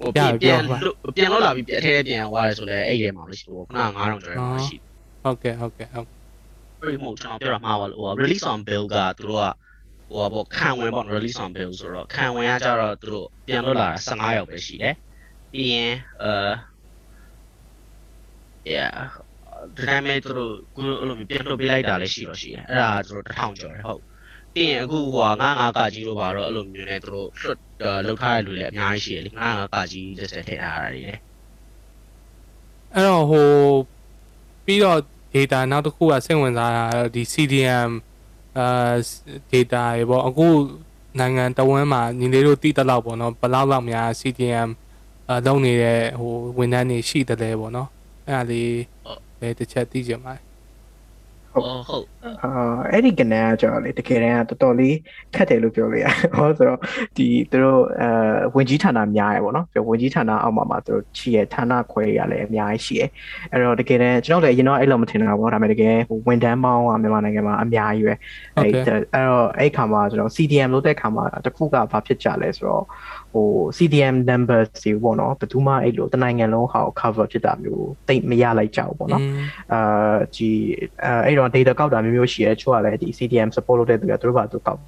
[0.00, 0.60] ဟိုပြန်ပြန်
[1.16, 4.76] ပြန်လို့လာပြီးပြအထဲပြန်သွားတယ်ဆိုလဲအဲ့ဒီမှာလို့ရှိဟိုခုန9000ကျော်ရမှာရှိ
[5.22, 6.08] ဟုတ်ကဲ့ဟုတ်ကဲ့ဟုတ်
[6.80, 9.46] အဲ့ဒီမို့ကျွန်တော်ပြောတာမှာပါလို့ဟို release on bill ကသူတို့က
[10.12, 14.94] ဟိုပေါ့ခံဝင်ပေါ့ release on bill ဆိုတော့ခံဝင်ကကြတော့သူတို့ပြန်လို့လာတာ15ရောက်ပဲရှိတယ်
[15.52, 16.32] ပြီးရင်အဲ
[18.74, 18.94] yeah
[19.76, 24.00] ဒီတိုင်းမဲ့သူတို့ကိုအဲ့လိုပြန်လို့ပေးလိုက်တာလည်းရှိတော့ရှိတယ်အဲ့ဒါသူတို့1000ကျော်တယ်ဟုတ်
[24.54, 27.58] ပြီးရင်အခုဟို95ကကြီးတို့ပါတော့အဲ့လိုမျိုးနဲ့သူတို့လွတ်
[28.06, 31.14] လောက်ထားတဲ့လူလည်းအများကြီးရှိတယ်လေ95ကကြီးတစ်ဆက်ထည့်ထားတာတွေလေ
[32.94, 33.48] အဲ့တော့ဟို
[34.64, 34.98] ပြီးတော့
[35.34, 37.90] data နောက်တစ်ခုကစိတ်ဝင်စားတာကတော့ဒီ CDM
[38.58, 38.92] အာ
[39.52, 40.48] data ရေပေါ့အခု
[41.18, 44.68] နိုင်ငံတဝန်းမှာညီလေးတို့တည်တလောက်ပေါ့နော်ဘယ်လောက်လောက်များ CDM
[45.28, 47.88] အာလုပ်နေတဲ့ဟိုဝန်ထမ်းတွေရှိတယ်လေပေါ့နော်
[48.30, 48.72] အဲ့ဒါလေး
[49.40, 50.34] လည်းတစ်ချက်သိကြပါ
[51.52, 52.06] ဟုတ်ဟုတ်
[52.42, 52.50] အာ
[52.90, 54.96] အဲ့ဒီကနန်းကကြော်လေတကယ်တမ်းကတော်တော်လေး
[55.34, 56.78] ခက်တယ်လို့ပြောလို့ရတယ်ဟောဆိုတော့
[57.16, 58.08] ဒီသူတို့အဲ
[58.54, 63.08] ဝင်ကြီးဌာနများရယ်ပေါ့နော်ပြောဝင်ကြီးဌာနအောက်မှာမှာသူတို့ချီရဌာနခွဲရလည်းအများကြီးရှိရယ်
[63.52, 68.14] အဲ့တော့တကယ်တမ်းကျွန်တော်လည်းအရင်တော့အဲ့လိုမထင်တာပေါ့ဒါပေမဲ့တကယ်ဟိုဝန်တန်းပေါင်းကမြန်မာနိုင်ငံမှာအများကြီးပဲ
[68.56, 72.84] ဟုတ်အဲ့ကဲ့အဲ့တော့အဲ့ခါမှာကျွန်တော် CDM လုပ်တဲ့ခါမှာတခုကဘာဖြစ်ကြလဲဆိုတော့
[73.32, 79.22] ဟို CDM number စီပေါ့နော်ဘယ်သူမှအဲ့လိုတနိုင်ငံလုံးဟာကို cover ဖြစ်တာမျိုးတိတ်မရလိုက်ကြဘူးပေါ့နော်
[79.72, 80.48] အာဒီ
[81.04, 84.80] အဲအဲ့တော့ data ကောက်တာမျိုးမျိုးရှိရဲချို့ကလည်းဒီ CDM support လုပ်တဲ့သူကသူတို့ဘာသူကောက်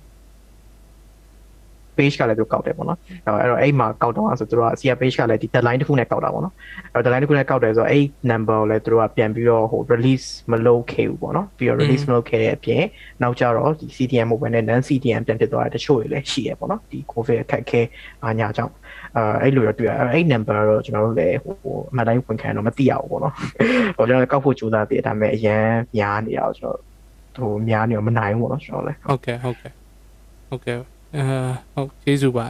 [1.97, 6.55] page ကလည်းသူကောက်တယ်ပေါ့နော်အဲ့တော့အဲ့မှာကောက်တော့ဆိုသူတို့က CR page ကလည်းဒီ deadline တစ်ခုနဲ့ကောက်တာပေါ့နော်
[6.95, 12.83] အဲ့တော့ deadline တစ်ခုနဲ့ကောက်တယ်ဆိုတော့အဲ့ number ကိုလည်းသူတို့ကပြန်ပြီးတော့ဟို release မလုပ်ခဲ့ဘူးပေါ့နော်ပြီးတော့ release မလုပ်ခဲ့တဲ့အပြင်
[13.23, 17.81] နောက်ကျတော့ဒီ CDM မဟုတ်ဘဲနဲ့ non CDM ပြန်ဖြစ်သွားတဲ့တချို့တွေလည်းရှိရပေါ့နော်ဒီ covid အခက်အခဲ
[18.23, 18.73] အားညာကြောင့်
[19.17, 21.55] အဲအဲ့လိုတော့တွေ့ရအဲ့ number တော့ကျွန်တော်တို့လည်းဟို
[21.91, 23.35] အမှတ်တိုင်းဝင်ခံတော့မသိရဘူးပေါ့နော်
[23.97, 25.65] ဟိုကျွန်တော်ကောက်ဖို့ကြိုးစားသေးတယ်ဒါပေမဲ့အရန်
[25.97, 26.75] များနေအောင်ကျွန်
[27.37, 29.73] တော်ဟိုများနေတော့မနိုင်ဘူးပေါ့နော်ကျွန်တော်လည်းဟုတ်ကဲ့ဟုတ်ကဲ့
[30.51, 31.25] ဟုတ်ကဲ့ အဲ
[31.75, 32.47] ဟုတ်ကျေးဇူးပါ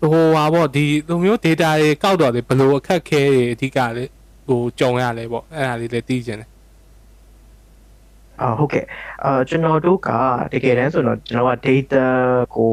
[0.00, 4.04] ဟိုဟာပေါ့ဒီလိုမျိုး data တွေကောက်တော့လေဘယ်လိုအခက်ခဲတွေအဓိကလေ
[4.46, 6.50] ဟိုကြုံရလဲပေါ့အဲ့ဒါလေးလည်းသိချင်တယ်
[8.40, 8.84] အာဟုတ်ကဲ့
[9.24, 10.10] အာကျွန်တော်တို့က
[10.52, 12.04] တကယ်တမ်းဆိုတော့ကျွန်တော်က data
[12.56, 12.72] ကို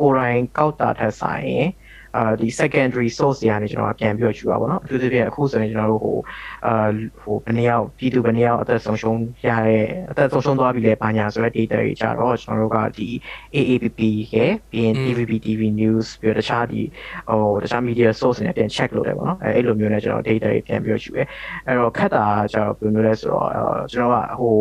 [0.00, 1.68] ကိုယ်တိုင်ကောက်တာထက်ဆိုင်ရင်
[2.16, 6.18] အာဒီ secondary source တွေကနေကျွန်တော်ကပြန်ပြီးတော့ယူတာပေါ့နော်အထူးသဖြင့်အခုဆိုရင်ကျွန်တော်တို့ဟို
[6.66, 6.74] အာ
[7.22, 13.08] ဟိုဘယ်နှစ်ယောက်ပြည်သူဘယ်နှစ်ယောက်အသက်ဆုံးရှုံးရတဲ့အသက်ဆုံးရှုံးသွားပြီလဲဘာညာဆိုတဲ့ data တွေကြတော့ကျွန်တော်တို့ကဒီ
[13.54, 14.00] AAPP
[14.34, 16.80] ရဲ့ပြီးရင် TVB TV news ပြီးတော့တခြားဒီ
[17.30, 21.24] ဟိုတခြား media source တွေနဲ့ပြန် check လုပ်တယ်ပေါ့နော်အဲအဲ့လိုမျိုးနဲ့ကျွန်တော် data တွေပြန်ပြီးတော့ယူရဲ
[21.66, 23.48] အဲ့တော့ခက်တာကျတော့ဘယ်လိုမျိုးလဲဆိုတော့
[23.92, 24.56] ကျွန်တော်ကဟို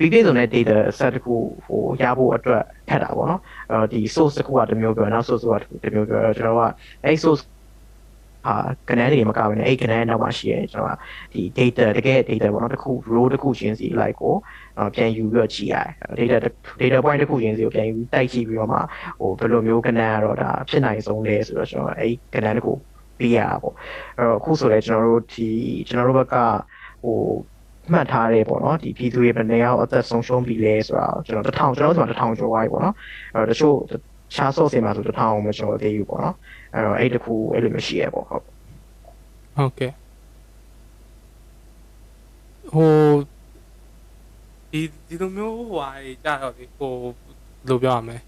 [0.00, 1.34] ပြီးပြည့်စုံတဲ့ data set တစ်ခု
[1.66, 5.52] ဟိုရဖို့အတွက်ခက်တာပေါ့နော်အဲဒီ source တစ်ခုကတစ်မျိုးပြောနောက် source က
[5.84, 6.62] တစ်မျိုးပြောကျွန်တော်က
[7.04, 7.42] အဲ့ source
[8.46, 8.54] အာ
[8.88, 14.34] ကနေတွေမကဘဲနဲ့အဲ့ကနေနောက်မှာရှိရဲကျွန်တော်ကဒီ data တကယ် data ပေါ့နော်တစ်ခု row တစ်ခုချင်းစီ like ကို
[14.94, 15.76] ပြန်ယူပြီးတော့ကြည့်ရ
[16.18, 16.48] တယ် data
[16.80, 18.78] data point တစ်ခုချင်းစီကိုပြန်ယူတိုက်ကြည့်ပြီးတော့မှ
[19.20, 22.72] ဟိုဘယ်လိုမျိုးကနေကတော့ဒါဖြစ်နိုင်ဆုံးလဲဆိုတော့ကျွန်တော်အဲ့ကနေတစ်ခု
[23.18, 23.74] ပေးရတာပေါ့
[24.16, 25.48] အဲ့တော့အခုဆိုလဲကျွန်တော်တို့ဒီ
[25.88, 26.36] ကျွန်တော်တို့ဘက်က
[27.04, 27.18] ဟို
[27.92, 32.94] မှတ်ထားတယ်ပေါ့နော်ဒီပြည်သူတွေဘယ်နေရာအသက်ဆုံးရှုံးပြီလဲဆိုတာကျွန်တော်တထောင်ကျွန်တော်တို့ဆိုတထောင်ကျော်သွားပြီပေါ့နော်
[33.34, 33.76] အဲ့တော့တချို့
[34.34, 36.36] ရှားဆော့စင်မှာဆိုတထောင်မကျော်သေးဘူးပေါ့နော်
[36.74, 38.42] အဲ့တော့အဲ့တခုအဲ့လိုမျိုးရှိရပေါ့ဟုတ်
[39.56, 39.92] ဟုတ်ကဲ့
[42.72, 42.92] ဟို
[44.70, 48.18] ဒီဒီလိုမျိုးဟိုဟာကြီးကြတော့ဒီဟိုဘယ်လိုပြောရမလဲ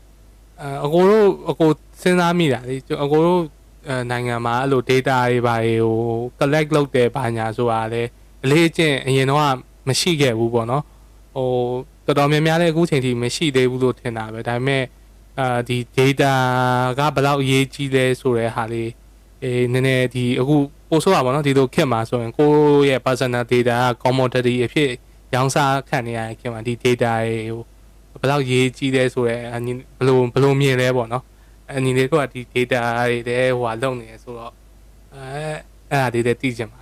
[0.61, 1.71] အဲအကိုတို့အကို
[2.03, 3.41] စဉ်းစားမိတာလေအကိုတို့
[3.89, 5.97] အဲနိုင်ငံမှာအဲ့လို data တွေဘာတွေဟို
[6.39, 8.03] collect လုပ်တယ်ဘာညာဆိုတာလေ
[8.45, 9.41] အလေးအကျင့်အရင်တော့
[9.89, 10.85] မရှိခဲ့ဘူးပေါ့နော်
[11.35, 11.49] ဟို
[12.07, 14.85] တော်တော်များများလည်းအခုချိန်ထိမရှိသေးဘူးလို့ထင်တာပဲဒါပေမဲ့
[15.41, 16.33] အာဒီ data
[16.99, 18.91] ကဘယ်လောက်အရေးကြီးလဲဆိုတဲ့ဟာလေး
[19.43, 20.57] အေးနည်းနည်းဒီအခု
[20.89, 24.91] ပို့ဆိုးတာပေါ့နော်ဒီလိုခက်မှာဆိုရင်ကိုယ့်ရဲ့ personal data က commodity အဖြစ်
[25.35, 27.13] ရောင်းစားခံနေရတဲ့ခင်မှာဒီ data
[28.15, 31.25] တွေဟိုဘယ်လောက်ရေးကြီးလဲဆိုတော့အညီဘယ်လိုဘယ်လိုမြင်လဲပေါ့နော်
[31.77, 34.53] အညီလေးတို့ကဒီ data တွေလည်းဟိုဟာလုပ်နေရဆိုတော့
[35.15, 35.45] အဲ
[35.91, 36.81] အဲ့ဒါလေးလည်းသိချင်ပါ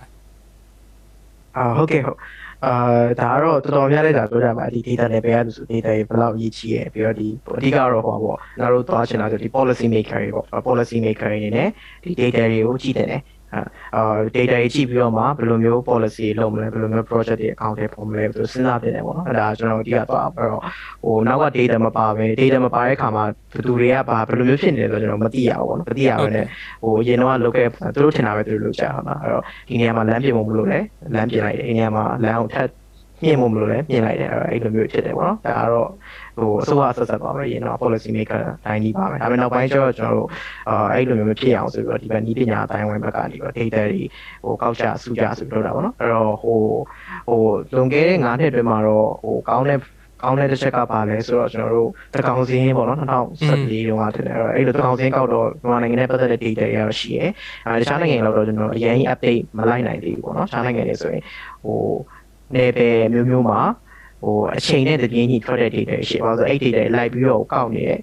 [1.57, 2.19] အာဟုတ်ကဲ့ဟုတ်
[2.65, 2.73] အာ
[3.21, 11.69] ဒါကတော့တော်တော်များများဒါပြောကြမှာဒီ data level ကဆို data တွေဘယ်လောက်အရေးကြီးရဲပြီးတော့ဒီအဓိကတော့ဟောပေါ့ငါတို့သွားချင်တာဆိုဒီ policy maker တွေပေါ့ policy maker တွေအနေနဲ့
[12.03, 13.21] ဒီ data တွေကိုကြည့်တယ်
[13.53, 13.61] အာ
[13.95, 20.61] အာ data တွေကြည့်ပြီးတော့မှဘယ်လိုမျိုး policy တွေလုပ်မလဲဘယ်လိုမျိုး project တွေ account တွေပုံမလဲဘယ်လိုစဉ်းစားပြတယ်ပေါ့နော်အဲဒါကျွန်တော်အဓိကသွားအဲ့တော့
[21.03, 26.45] ဟိုနောက်က data မပါပဲ data မပါတဲ့ခါမှာဘယ်သူတွေကဘာဘယ်လိုမျိုးဖြစ်နေလဲဆိုတော့ကျွန်တော်မသိရဘူးပေါ့နော်မသိရဘူးနဲ့
[26.83, 30.79] ဟိုအရင်တော့လုပ်ခဲ့သူတို့ထင်တာပဲသူတို့လုပ်ကြတာပါအဲ့တော့ဒီနေရာမှာလမ်းပြင်ဖို့မလို့လဲ
[31.13, 32.69] လမ်းပြင်လိုက်တယ်ဒီနေရာမှာလမ်းကိုထပ်
[33.23, 35.89] မြင်ဖို့မလို့လဲမြင်လိုက်တယ်အဲ့တော့အဲ့လိုမျိုးဖြစ်တယ်ပေါ့နော်ဒါကတော့
[36.39, 40.27] ဟိုအစိုးရအဆက်ဆက်ပါပဲရင်တော့ policy maker တိုင်းကြီးပါမယ်ဒါပေမဲ့နောက်ပိုင်းကျတော့ကျွန်တော်တို့
[40.69, 44.01] အာအဲ့လိုမျိုးမဖြစ်အောင်ဆိုပြီးတော့ဒီဘက်နီးပညာအတိုင်းဝိုင်းဘက်ကနေပြီးတော့ data တွေ
[44.43, 46.59] ဟိုကောက်ချစုကြဆိုပြီးတော့တာပေါ့နော်အဲ့တော့ဟို
[47.27, 47.41] ဟို
[47.75, 49.79] လွန်ခဲ့တဲ့9နှစ်အတွင်းမှာတော့ဟိုကောင်းတဲ့
[50.23, 57.25] ကောင်းတဲ့တစ်ချက်ကပါလဲဆိုတော့ကျွန်တော်တို့တကောင်စင်းပေါ့နော်2014တုန်းကထင်တယ်အဲ့တော့အဲ့လိုတကောင်စင်းကောက်တော့မြန်မာနိုင်ငံနဲ့ပတ်သက်တဲ့ data တွေရရှိရဲ
[57.65, 61.23] အဲတခြားနိုင်ငံတွေတော့ကျွန်တော်အရင် update မလိုက်နိုင်သေးဘူးပေါ့နော်တခြားနိုင်ငံတွေဆိုရင်
[61.63, 61.79] ဟို
[62.55, 63.59] နယ်ပယ်မျိုးမျိုးမှာ
[64.21, 67.99] ဟိုအချိန်နဲ့တပြေးညီထွက်တဲ့ data ရှိပါဆိုအဲ့ data တွေလိုက်ပြီးတော့ကောက်နေတဲ့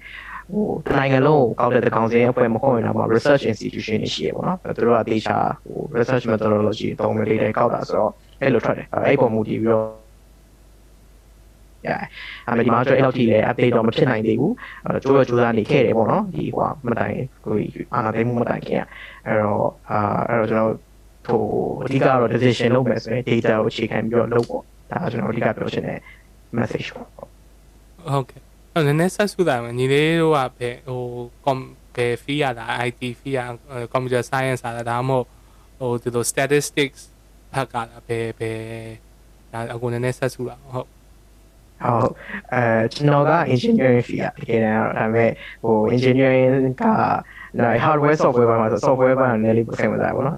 [0.51, 9.87] ဟိုတနိုင်ငံလုံးကိုကောက်တဲ့တကောင်စင်းအဖွဲ့မဟုတ်ရင်တော့ research institution တွေရှိရပေါ့နော်သူတို့က data ဟို research methodology တုံးတဲ့ data ကောက်တာဆိုတော့အဲ့လိုထွက်တယ်အဲ့ပုံမူတည်ပြီးတော့
[11.87, 12.01] yeah
[12.47, 14.53] အမေဒီမှာကျတော့အဲ့လောက်ထိလည်း update တော့မဖြစ်နိုင်သေးဘူး
[14.85, 17.55] အဲကြိုးရကြိုးစားနေခဲ့တယ်ပေါ့နော်ဒီဟိုမတိုင်ကို
[17.93, 18.83] အာနာသိမှုမတိုင်ခင်
[19.25, 20.73] အဲ့တော့အာအဲ့တော့ကျွန်တော်
[21.27, 21.41] ဟို
[21.83, 25.99] အဓိကတော့ decision လုပ်မယ်ဆိုရင် data ကိုအခြေခံပြီးတော့လုပ်ပေါ့ ဒါကျွန်တော်အဓိကပြောချင်တဲ့
[26.57, 27.23] message ပေါ့ဟု
[28.19, 28.41] တ်ကဲ့
[28.73, 31.01] အဲ့နည်းနည်းဆက်စုတာမယ်ညီလေးတို့ကဘယ်ဟို
[31.45, 31.57] com
[31.95, 33.39] ဘယ် fee ရတာ IT fee ရ
[33.93, 35.25] computer science ရတာဒါမှမဟုတ်
[35.79, 37.01] ဟိုဒီလို statistics
[37.53, 38.59] ဖက်ကတာဘယ်ဘယ်
[39.53, 40.87] ဒါအကုန်နည်းနည်းဆက်စုတာဟုတ်ဟုတ်
[42.53, 45.31] အဲကျွန်တော်က engineering ဖီးရတကယ်တမ်းတော့ဒါပေမဲ့
[45.63, 46.43] ဟို engineering
[46.81, 46.83] က
[47.59, 50.37] နော် hardware software ဘက်မှာဆို software ဘက်ကနေလေးစိတ်ဝင်စားပါတော့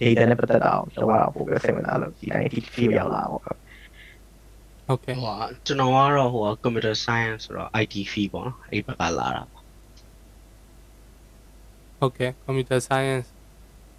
[0.00, 9.64] data နဲ့ပတ်သက်တာကိုတော့ပို့ပြီးစိတ်ဝင်စားလို့ဒီတိုင်း feel ရောက်လာပေါ့ဟုတ်ကဲ့ဟိုကကျွန်တော်ကတော့ဟိုက computer science ဆိုတော့ IT fee ပေါ့နော်အဲ့ဘက်ကလာတာပေါ့
[11.98, 13.26] ဟုတ်ကဲ့ computer science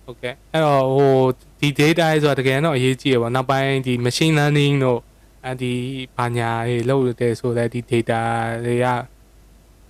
[0.06, 1.16] ဟုတ်ကဲ့အဲ့တော့ဟို
[1.60, 5.00] ဒီ data ဆိုတာတကယ်တော့အရေးကြီးရပါနောက်ပိုင်းဒီ machine learning တို့
[5.46, 5.74] အဲဒီ
[6.18, 8.22] ဘာညာတွေလုပ်တယ်ဆိုတော့ဒီ data
[8.66, 8.88] တွေက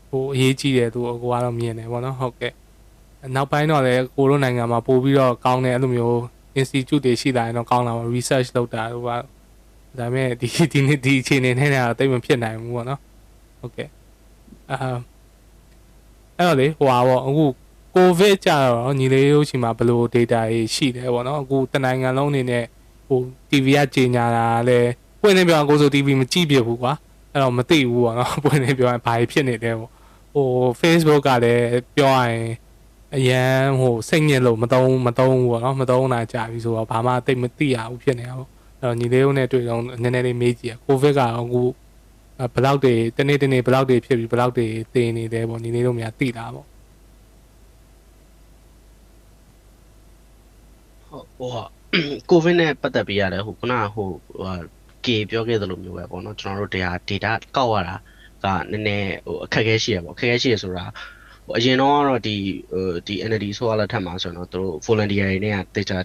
[0.09, 2.53] ဟိုအရေးကြီးတယ်သူအကူကတော့မြင်တယ်ပေါ့နော်ဟုတ်ကဲ့
[3.35, 6.17] နောက်ပိုင်းတော့လည်းကိုတို့နိုင်ငံမှာပို့ပြီးတော့ကောင်းတဲ့အဲ့လိုမျိုး
[6.59, 9.15] institute တွေရှိလာရင်တော့ကောင်းလာပါ research လုပ်တာတို့ပါ
[9.97, 12.99] ဒါပေမဲ့ဒီဒီနေ့ဒီအခြေအနေနဲ့တော့တိတ်မဖြစ်နိုင်ဘူးပေါ့နော်
[13.59, 13.89] ဟုတ်ကဲ့
[14.71, 14.77] အာ
[16.37, 17.45] အဲ့တော့လေဟိုပါပေါ့အခု
[17.95, 22.65] ကိုဗစ်ကြတော့ညီလေးတို့ချိန်မှာဘယ်လို data တွေရှိတယ်ပေါ့နော်အခုတနိုင်ငံလုံးအနေနဲ့
[23.07, 24.89] ဟို TV ကကြီးညာတာလည်း
[25.21, 26.93] ပွင့်နေပြောကိုဆို TV မကြည့်ပြဘူးကွာ
[27.31, 29.91] အဲ့တော့မသိဘူးပေါ့နော်ပွင့်နေပြောရင်ဘာဖြစ်နေတယ်ပေါ့
[30.33, 30.47] ဟို
[30.81, 32.45] Facebook ကလည်းပြောရရင်
[33.15, 41.61] အရန်ဟိုစိတ်ညစ်လို့မတုံးမတုံးဘူးပေါ့နော်မတုံးတာကြာပြီဆိုတော့ဘာမှသိမသိရဘူးဖြစ်နေတာပေါ့အဲ့တော့ညီလေးတို့နဲ့တွေ့တော့နည်းနည်းလေးမေးကြည့်ရကိုဗစ်ကအခု
[42.53, 46.65] ဘယ်လောက်တွေတနေ့တနေ့ဘယ်လောက်တွေဖြစ်ပြီးဘယ်လောက်တွေတည်နေတယ်ပေါ့ညီလေးတို့များသိတာပေါ့
[51.07, 51.57] ဟုတ်ဟိုက
[52.29, 54.07] covid နဲ့ပတ်သက်ပြီးရတယ်ဟိုခုနကဟို
[54.41, 54.55] ဟို
[55.05, 57.95] ကေပြောခဲ့သလိုမျိုးပဲပေါ့နော်ကျွန်တော်တို့တရား data ကောက်ရတာ
[58.43, 60.93] ကနည်းနည်းဟိုအခက်အခဲရှိရပေါ့အခက်အခဲရှိရဆိုတာဟို
[61.57, 62.35] အရင်တော့ကတော့ဒီ
[62.71, 65.97] ဟိုဒီ NLD ဆိုရလက်ထက်မှာဆိုတော့သူတို့ volunteer တွေနဲ့က data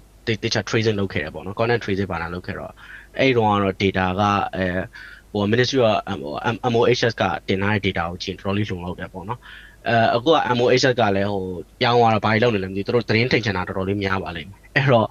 [0.42, 2.72] data tracing လုပ်ခဲ့တယ်ပေါ့နော် content tracing ပါလာလုပ်ခဲ့တော့
[3.18, 4.22] အဲ့ဒီတော့ကတော့ data က
[4.56, 4.66] အဲ
[5.32, 5.94] ဟို ministry of
[6.72, 9.40] MOHS ကတင်ထားတဲ့ data ကိုချင်း trolley လုံလောက်တယ်ပေါ့နော်
[9.88, 11.44] အဲအခုက MOHS ကလည်းဟို
[11.80, 15.08] ပြောင်းသွားတော့ဘာကြီးလုပ်နေလဲမသိဘူးသူတို့သတင်းထိန်ချင်တာတော်တော်လေးများပါလိမ့်မယ်အဲ့တော့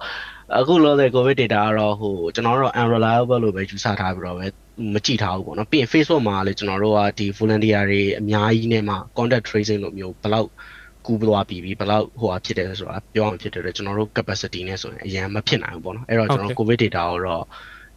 [0.58, 4.46] အခုလောတဲ့ covid data ကတော့ဟိုကျွန်တော်တို့ unreliable လို့ပဲယူဆထားပြီးတော့ပဲ
[4.94, 10.48] မကြည့်ထားဘူးပေါ့နော်ပြီးရင် Facebook မှာလည်းကျွန်တော်တို့ကဒီ volunteer တွေအများကြီးနဲ့မှ contact tracing လို့မျိုးဘယ်လောက်
[11.06, 17.44] ကူးသွားပြီးပြီဘယ်လောက်ဟိုဟာဖြစ်တယ်ဆိုတာပြောအောင်ဖြစ်တယ်ကျွန်တော်တို့ capacity နဲ့ဆိုရင်အရင်မဖြစ်နိုင်ဘူးပေါ့နော်အဲ့တော့ကျွန်တော် covid data ကိုတော့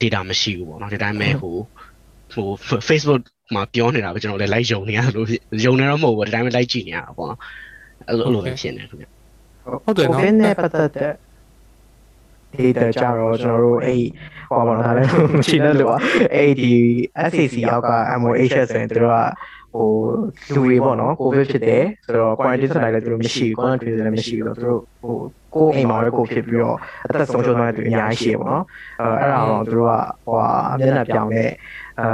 [0.01, 1.55] data မရှိဘူးပေါ့နော်ဒီတိုင်းပဲဟို
[2.33, 2.47] ဟို
[2.89, 3.21] Facebook
[3.55, 5.27] မှာပြောနေတာပဲကျွန်တော်လည်း like ယုံနေရလို့
[5.65, 7.39] ယုံနေတော့မဟုတ်ဘူးဒီတိုင်းပဲ like ကြည့်နေရတာပေါ့နော်
[8.07, 9.05] အဲ့လိုပဲဖြစ်နေခင်ဗျ
[9.85, 11.13] ဟုတ်တယ်နော် COVID နဲ့ပတ်သက်တဲ့
[12.55, 14.03] data ကြတော့ကျွန်တော်တို့အဲ့
[14.49, 16.01] ဟောပါတော့ဒါလည်းမရှိတဲ့လို့อ่ะ
[16.35, 16.73] အဲ့ဒီ
[17.31, 19.15] SAC အောက်က MOHS ဆိုရင်တို့က
[19.73, 19.89] ဟို
[20.53, 25.15] လူတွေပေါ့နော် COVID ဖြစ်တယ်ဆိုတော့ quarantine ဆက်လိုက်လည်းတို့မရှိဘူး quarantine လည်းမရှိဘူးဆိုတော့ဟို
[25.55, 28.65] ကိုယ်အိမ်မှာပဲကိုဖြစ်ပြီးတော့အသက်ဆုံးရှုံးသွားတဲ့သူအများကြီးရှိတယ်ပေါ့နော်
[29.01, 29.91] အဲအဲ့ဒါတော့တို့က
[30.25, 31.49] ဟိုဟာမျက်နှာပြောင်းတဲ့
[31.99, 32.07] အဲ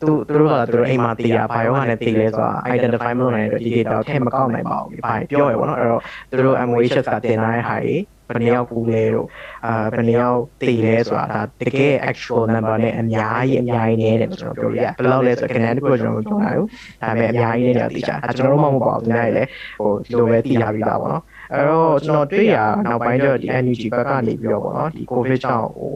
[0.00, 6.00] သူတို့ကတို့အိမ်မှာတည်ရဘာရောကနေတည်လဲဆိုတာ identify မလုပ်နိုင်တဲ့ဒီ data ကိုထည့်မကောက်နိုင်ပါဘူး။ဘာပြောရပေါ့နော်အဲ့တော့
[6.46, 7.96] တို့ MOHS ကတင်လာတဲ့ဟာတွေ
[8.28, 9.26] ဘယ်နှယောက်ကူလဲတို့
[9.66, 16.68] အာဘယ်နှယောက်တည်လဲဆိုတာဒါတကယ် actual number နဲ့အများကြီးအများကြီးနေတယ်ကျွန်တော်ပြောလို့ရဘယ်လောက်လဲဆိုတော့ခဏတခုကျွန်တော်ပြောနိုင်ဘူး
[17.02, 22.56] ဒါပေမဲ့အများကြီးနေတယ်သိချာဒါကျွန်တော်တို့မှမဟုတ်ပါဘူးဒီနေ့လည်းဟိုဒီလိုပဲသိရပြီးသားပေါ့နော်အဲ့တော့ကျွန်တော်တွေ့ရ
[22.86, 25.94] နောက်ပိုင်းကျတော့ဒီ NUG ဘက်ကနေပြီးတော့ပေါ့နော်ဒီ COVID ကြောင့်ဟို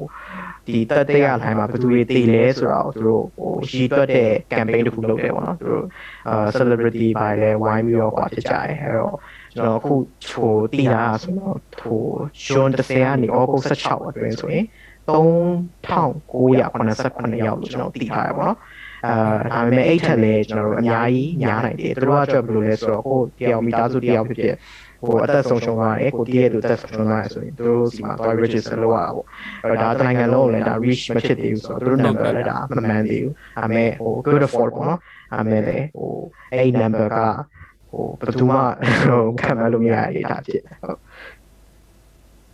[0.66, 5.84] ဒီတက်တဲ့ရလိုင်းမှာဘယ်သူတွေတည်လဲဆိုတော့သူတို့ဟိုရီတွက်တဲ့ campaign တစ်ခုလုပ်တယ်ပေါ့နော်သူတို့
[6.28, 9.16] အာ celebrity ပါလဲဝိုင်းပြီးတော့ကွာဖြစ်ကြတယ်အဲ့တော့
[9.58, 9.94] ကျွန်တော်အခု
[10.30, 12.02] ဟိုတည်တာဆိုတော့ဟို
[12.46, 14.64] June 10ကနေ August 16အတွင်းဆိုရင်
[15.08, 18.56] 3989ရောက်လို့ကျွန်တော်တည်ထားရပါတော့
[19.06, 19.14] အာ
[19.52, 24.56] ဒါပေမဲ့အဲ့ထက်လည်းကျွန်တော်တို့အများကြီးများနိုင်တယ်သူတို့ကကြောက်ဘယ်လိုလဲဆိုတော့ကိုတယောက်မိသားစုတယောက်ဖြစ်ဖြစ်
[25.06, 29.26] ဟိုအသက်ဆုံးရှုံးသွားတယ်ကိုတည့်ရဲ့သူအသက်ဆုံးရှုံးသွားတယ်ဆိုရင်သူတို့စီမှာ toy register လုပ်ရတာပေါ့
[29.62, 35.00] အဲ့တော့ဒါနိုင်ငံလုံးလည်းဒါ reach မဖြစ်သေးဘူးဆိုတော့သူတို့ number လည်းဒါမမှန်သေးဘူးဒါပေမဲ့ဟို good afford ပေါ့နော်
[35.32, 36.12] ဒါပေမဲ့လည်းဟို
[36.52, 37.20] အဲ့ number က
[37.90, 38.56] ဟိုဘယ်သူမှ
[39.04, 40.98] ဟိုခံမလို့မရတဲ့ဒါဖြစ်ဟုတ်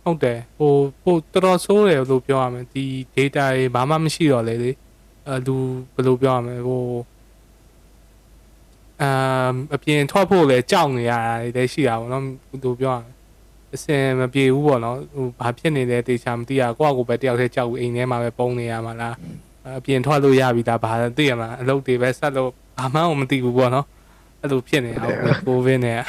[0.03, 4.71] ဟုတ်တယ်ဟိုဟိုတော်တော်ဆိုးတယ်လို့ပြောရမယ်ဒီ data တွေဘာမှမရှိတော့လေလေ
[5.27, 5.55] အဲလူ
[5.95, 6.83] ဘယ်လိုပြောရမလဲဟို
[9.01, 13.11] အမ်အပြင်ထွက်ဖို့လည်းကြောက်နေရတာတွေလည်းရှိတာပေါ့နော်ဘယ်လိုပြောရမလဲ
[13.75, 19.15] အစင်မပြေဘူးပေါ့နော်ဟိုဘာဖြစ်နေလဲတေချာမသိရကိုယ့်အကိုပဲတယောက်တည်းကြောက်ဘူးအိမ်ထဲမှာပဲပုံနေရမှာလား
[19.77, 23.85] အပြင်ထွက်လို့ရပြီဒါဘာသိရမလားအလုပ်တွေပဲဆက်လို့ဘာမှမသိဘူးပေါ့နော်
[24.45, 25.99] အဲ့လိုဖြစ်နေတာဟုတ်ကိုဗစ်နဲ့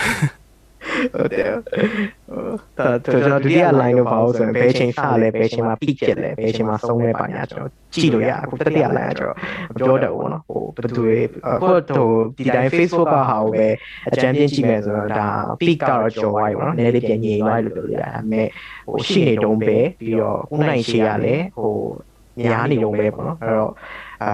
[1.14, 1.50] ဟုတ်တယ်။
[2.78, 13.68] ဒါတော့ဒုတိယ line တော့ပါလို့ဆိုရင်ဘယ်ချိန်စလဲဘယ်ချိန်မှာ peak ဖြစ်လဲဘယ်ချိန်မှာဆုံးလဲပါ냐ကျွန်တော်ကြည့်လို့ရအခုတတိယ line ကကျွန်တော်ပြောတော့ဘောနော်ဟိုဘယ်သူတွေအခုတော့ဒီတိုင်း Facebook ကဟာကိုပဲ
[14.12, 15.28] အကြမ်းပြင်းကြည့်မယ်ဆိုတော့ဒါ
[15.60, 18.48] peak ကတော့ကျော်သွားပြီဘောနော်နည်းနည်းပြန်ငြိမ်သွားလို့ပြောလို့ရဒါပေမဲ့
[18.88, 21.72] ဟိုရှိနေတုံးပဲပြီးတော့ခုနိုင်ရှိရလဲဟို
[22.40, 23.72] များနေတုံးပဲဘောနော်အဲ့တော့
[24.22, 24.32] အာ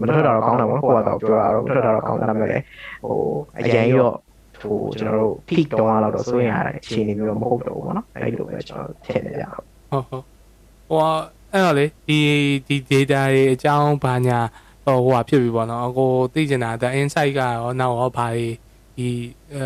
[0.00, 2.62] မထွက်တာတော့ကောင်းတယ်ပေါ့ကိုကတော့ပြောတာတော့မထွက်တာတော့ကောင်းတယ်ဒါပေမဲ့
[3.04, 3.18] ဟို
[3.58, 4.10] အရင်ရော
[4.60, 10.24] ဟိုကျွန်တော်တို့ peak တောင်းလာတော့စိုးရင်ရတဲ့အခြေအနေမျိုးတော့မဟုတ်တော့ဘူးပေါ့နော်အဲ့လိုပဲကျွန်တော်ထည့်နေကြအောင်ဟုတ်ဟုတ်
[10.88, 11.00] ဟို
[11.52, 12.18] အဲ့တော့လေဒီ
[12.66, 14.38] ဒီ data တွေအကြောင်းဘာညာ
[14.84, 18.46] ဟိုဟိုဟာဖြစ်ပြီပေါ့နော်အကိုသိချင်တာဒါ insight ကရောနောက်ရောဘာတွေ
[18.96, 19.08] ဒီ
[19.54, 19.64] အဲ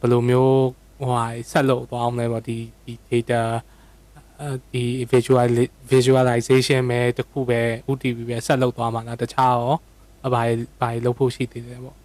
[0.00, 0.58] ဘယ်လိုမျိုး
[0.98, 3.40] ဟိုဟာဆက်လုပ်သွားအောင်လဲပေါ့ဒီဒီ data
[4.72, 5.48] ဒီ visual
[5.92, 11.96] visualization ပဲတခုပဲ UTV ပဲဆက်လုပ်သွားမှာလားတခြားရောဘာတွေဘာတွေလုပ်ဖို့ရှိသေးတယ်ပေါ့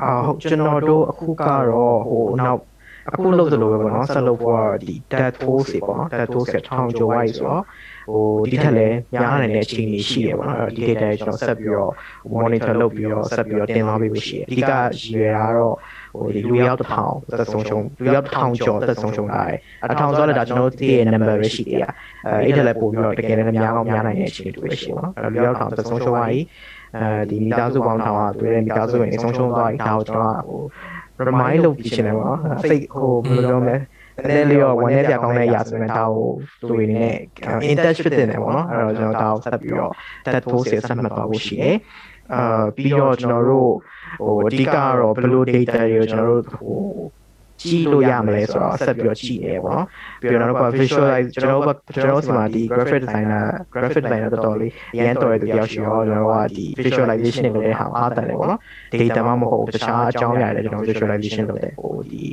[0.00, 2.60] အာဟုတ်ကျွန်တော်တို့အခုကတော့ဟိုနောက်
[3.08, 7.62] အခုလုပ်သလိုပဲပေါ့နော်ဆက်လုပ်ဖို့ဒီ dead toll စီပေါ့နော် dead toll ဆက်ထောင်ကျော်ဝိုင်းဆိုတော့
[8.10, 11.92] ဟိုဒီထက်လည်းများနိုင်တဲ့အခြေအနေရှိရပေါ့နော်အဲ့ဒီ data ကျွန်တော်ဆက်ပြီးတော့
[12.34, 15.74] monitor လုပ်ပြီးတော့ဆက်ပြီးတော့တင်သွားပေးလို့ရှိတယ်အဓိကရည်ရွယ်တာကတော့
[16.12, 21.80] ဟိုဒီလူရောက်တစ်ထောင်သက်ဆုံးရှုံးလူရောက်တစ်ထောင်ကျော်သက်ဆုံးရှုံးလာတယ်အထောင်ဆိုတော့ဒါကျွန်တော်တို့တည့်ရဲ့ number ပဲရှိတယ်
[22.26, 26.40] အဲအဲ့ထက်လည်းပို့ပြီးတော့တကယ်လည်းများကောင်းများနိုင်တဲ့အခြေအနေတွေရှိပါတော့လူရောက်ထောင်သက်ဆုံးရှုံးသွားပြီ
[26.96, 30.60] အဲဒီမိသားစုပေါင်းထောင်ကတွေ့တဲ့မိသားစုဝင်ဆုံးရှုံးသွားပြီဒါကိုကျွန်တော်ကဟို
[31.28, 33.76] remind လုပ်ပြီးရှင်တယ်ပေါ့နော်စိတ်ဟိုဘယ်လိုပြောမလဲ
[34.28, 36.28] နည်းနည်းလေးတော့ဝန်ထဲပြကောင်းတဲ့အရာဆိုရင်ဒါကို
[36.68, 37.12] သူတွေနဲ့
[37.70, 39.92] in touch ဖြစ်တယ်ပေါ့နော်အဲ့တော့ကျွန်တော်ဒါကိုဆက်ပြီးတော့
[40.26, 41.76] that post ဆက်ဆက်မှတ်သွားဖို့ရှိတယ်
[42.34, 43.70] အာပြီးတော့ကျွန်တော်တို့
[44.20, 46.78] ဟိုအဓိကကတော့ဘယ်လို data တွေကိုကျွန်တော်တို့ဟို
[47.62, 49.86] ကြည့်လို့ရမလဲဆိုတော့ဆက်ပြီးတော့ကြည့်ရဲပေါ့နော်
[50.20, 53.44] ပြီးတော့နောက်တစ်ခု visualize ကျွန်တော်တို့ကျွန်တော်တို့စီမှာဒီ graphic designer
[53.74, 58.60] graphic designer တော်တော်လေးရန်တော်ရတဲ့တယောက်ရှိတော့ကျွန်တော်တို့ကဒီ visualization တွေလုပ်တဲ့ဟာအားတန်တယ်ပေါ့နော်
[59.00, 62.24] data မှမဟုတ်တခြားအကြောင်းအရာတွေကျွန်တော် visualization လုပ်တယ်ဟိုဒီ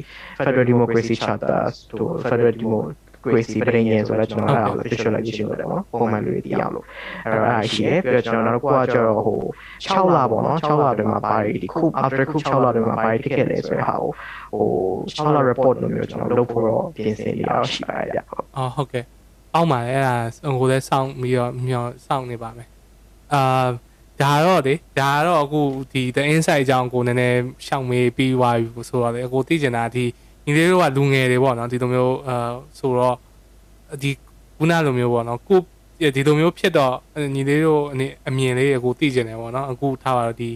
[0.44, 1.62] Federal Democracy Charter
[2.00, 6.86] တို့ Federal Democracy ပြည်ညင်ဆိုတော့ကျွန်တော်အဲ့ဒါ visualization လုပ်တယ်ပေါ့နော်ပုံမှန်လူတွေသိအောင်လို့
[7.26, 9.40] အဲ့တော့အဲ့ဒါရှိတယ်ပြီးတော့ကျွန်တော်တို့ကကျတော့ဟို
[9.86, 14.12] 6လပေါ့နော်6လအတွင်းမှာပါရီဒီခု after ခု6လအတွင်းမှာပါရီဖြစ်ခဲ့လဲဆိုတဲ့ဟာကို
[14.54, 14.68] ဟို
[15.18, 19.04] 6လ report လို့မျိုးကျွန်တော်လုပ်ဖို့တော့ပြင်ဆင်နေရတော့ရှိပါတယ်ဗျဟုတ်အော်ဟုတ်ကဲ့
[19.56, 20.16] အောက်မှာလည်းအဲ့ဒါ
[20.60, 22.68] ဟိုလည်းစောင့်ပြီးတော့မျောစောင့်နေပါမယ်
[23.34, 23.68] အာ
[24.22, 30.06] ဒါတော့လေဒါတော့အခုဒီ the insight အကြောင်းကိုနည်းနည်းရှောင်မေးပြီးသွားပြီဆိုတော့လေအကိုသိချင်တာဒီ
[30.50, 33.16] ညီလေးတို့ကလူငယ်တွေပေါ့နော်ဒီလိုမျိုးအာဆိုတော့
[34.02, 34.12] ဒီ
[34.58, 35.60] ခုနလိုမျိုးပေါ့နော်ကို
[36.16, 36.96] ဒီလိုမျိုးဖြစ်တော့
[37.36, 40.50] ညီလေးတို့အနေအမြင်လေးအကိုသိချင်တယ်ပေါ့နော်အခုထားပါတော့ဒီ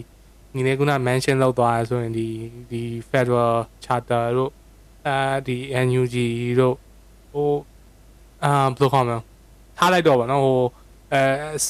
[0.54, 2.26] ညီလေးခုန mention လောက်သွားရဆိုရင်ဒီ
[2.70, 3.54] ဒီ Federal
[3.84, 4.52] Charter တို့
[5.06, 6.14] အာဒီ NUG
[6.60, 6.76] တို့
[7.32, 7.52] ဟို
[8.44, 9.18] အာဘယ်လိုခေါ်မလဲ
[9.78, 10.60] ထားလိုက်တော့ဗောနော်ဟို
[11.12, 11.22] အဲ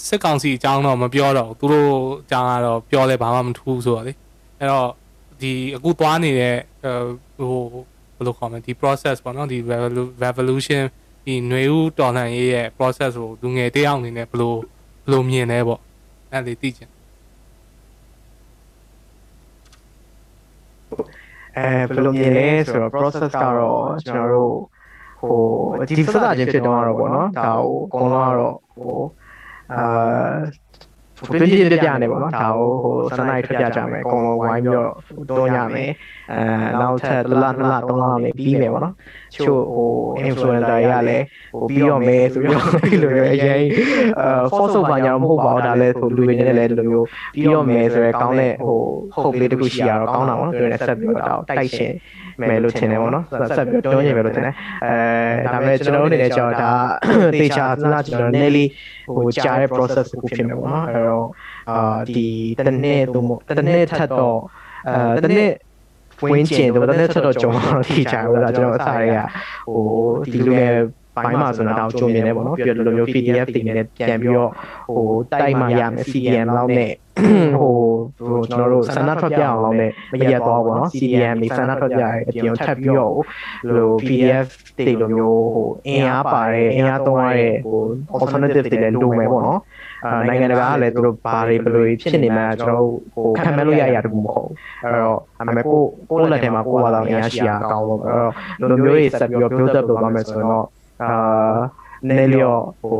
[0.09, 4.13] စစ်ကောင်စီအကြောင်းတော့မပြောတော့ဘူးသူတို့အကြောင်းကတော့ပြောလဲဘာမှမထူးဆိုတော့လေ
[4.59, 4.89] အဲ့တော့
[5.41, 6.57] ဒီအခုသွားနေတဲ့
[7.39, 7.63] ဟို
[8.17, 9.59] ဘယ်လိုခေါ်မလဲဒီ process ပေါ့နော်ဒီ
[10.25, 10.83] revolution
[11.25, 15.81] ဒီຫນွေဦးတော်လှန်ရေးရဲ့ process ကိုလူငယ်တယောက်အနေနဲ့ဘယ်လိုဘယ်လိုမြင်လဲပေါ့
[16.33, 16.91] အဲ့ဒါလေးသိချင်
[21.57, 24.55] အဲဘယ်လိုမြင်လဲဆိုတော့ process ကတော့ကျွန်တော်တို့
[25.21, 28.99] ဟိုဒီစစချင်းဖြစ်တော့တော့ပေါ့နော်ဒါကိုအကုန်လုံးကတော့ဟို
[29.73, 30.37] အာ
[31.33, 34.91] ပြင်းပြင်းပြပြနေပေါ့နော်ဒါကိုဟိုစနိုက်ထွက်ပြကြမယ်အကုန်လုံးဝိုင်းပြီးတော့
[35.29, 35.91] တွန်းရမယ်
[36.33, 36.43] အဲ
[36.81, 38.95] နောက်ထပ်လလနှစ်လသုံးလလောက်နေပြီးမယ်ပေါ့နော်
[39.35, 39.91] ချို့ဟို
[40.29, 43.63] influencer တွေကလည်းဟိုပြီးတော့မယ်ဆိုပြီးတော့ဒီလိုမျိုးအရင်
[44.21, 48.79] အာ force ဘာညာမဟုတ်ပါဘူးဒါလည်းဟိုလူတွေနဲ့လည်းဒီလိုမျိုးပြီးတော့မယ်ဆိုရဲကောင်းတဲ့ဟို
[49.15, 51.93] hope လေးတစ်ခုရှိရတော့ကောင်းတာပေါ့နော်သူတွေနဲ့ဆက်ပြီးတော့တိုက်ရှင်
[52.41, 53.25] မယ်လို့ထင်တယ်ပေါ့နော်
[53.57, 56.73] ဆက်ပြီးတွန်းနေမယ်လို့ထင်တယ်အဲဒါပေမဲ့ကျွန်တော်တို့အနေနဲ့ကြောင့်ဒါ
[57.43, 58.65] တေချာစဉ်းစားကြည့်တော့ nearly
[59.17, 61.27] ဟိုကြာတဲ့ process ကိုဖြစ်မယ်ပေါ့နော်အဲ့တော့
[61.71, 62.27] အာဒီ
[62.59, 64.39] တစ်နှစ်သို့မဟုတ်တစ်နှစ်ထပ်တော့
[64.89, 65.53] အဲတစ်နှစ်
[66.33, 69.19] ဝင်းကျင်တော့တစ်နှစ်ထပ်တော့ကြုံတော့ထိချာဘူးလားကျွန်တော်အစားတွေက
[69.67, 69.83] ဟို
[70.33, 70.69] ဒီလိုလေ
[71.17, 74.51] ပိုင်းမှာဆိုတော့ဒါကိုကြုံမြင်နေပေါ့နော်ပြီးတော့ဒီလိုမျိုး PDF တင်နေတဲ့ပြန်ပြီးတော့
[74.95, 76.93] ဟိုတိုက်မှရမယ် CDN လောက်နဲ့
[77.61, 77.75] ဟို
[78.51, 84.47] ကျွန်တော်တို့ဆန္ဒထွက်ပြအောင်လောက်နဲ့မရက်တော့ပေါ့နော် CDN နေဆန္ဒထွက်ပြရအပြင်ထပ်ပြီးတော့ဟို PDF
[84.79, 87.81] တွေလိုမျိုးဟိုအင်အားပါတဲ့အင်အားသုံးရတဲ့ဟို
[88.23, 89.61] alternative တွေလည်းလိုမယ်ပေါ့နော်
[90.29, 98.15] နိုင်ငံတကာကလည်းသူတို့ဘာတွေဘယ်လိုဖြစ်နေမှန်းကျွန်တော်ဟိုခံမလို့ရရတူမဟုတ်ဘူးအဲ့တော့အမေကိုကိုလက်ထဲမှာကိုယ်ပါတော့အင်အားရှိရအောင်လို့အဲ့
[98.61, 100.67] တော့လိုမျိုးတွေဆက်ပြီးတော့ build up လုပ်သွားမယ်ဆိုတော့
[101.03, 101.13] အာ
[102.09, 102.99] နည်းလျော့ဟို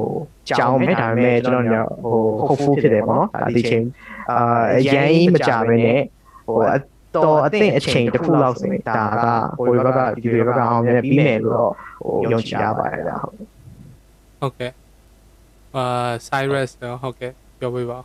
[0.49, 3.85] ကြောင်းမဲ့ဒါပေမဲ့ကျွန်တော်ညဟို hopeful ဖြစ်တယ်ပေါ့နော်ဒါဒီချိန်
[4.31, 6.01] အာအရင်မကြဘဲနဲ့
[6.47, 6.59] ဟို
[7.17, 9.27] တော့အသင့်အချိန်တစ်ခုလောက်ဆိုရင်ဒါက
[9.59, 13.35] ဟိုဘက်ကဒီဘက်ကအောင်မြင်ပြီးမယ်လို့တော့ဟိုယုံကြည်ရပါတယ်ဗျာဟုတ်
[14.41, 14.73] ဟုတ်ကဲ့
[15.77, 15.85] အာ
[16.29, 18.05] Cyrus တော့ဟုတ်ကဲ့ပြောပြပါဦး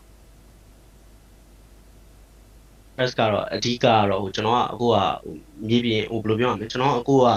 [2.96, 4.98] press ကတော့အဓိကကတော့ဟိုကျွန်တော်ကအခုက
[5.68, 7.28] မြေပြင်ဟိုဘယ်လိုပြောရမလဲကျွန်တော်အခုက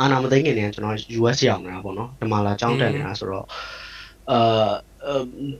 [0.00, 3.46] အာနာမသိငင်နေကျွန်တော် US ရောက်နေတာပေါ့နော်ဒီမှာလာကြောင်းတက်နေတာဆိုတော့
[4.32, 4.70] အာ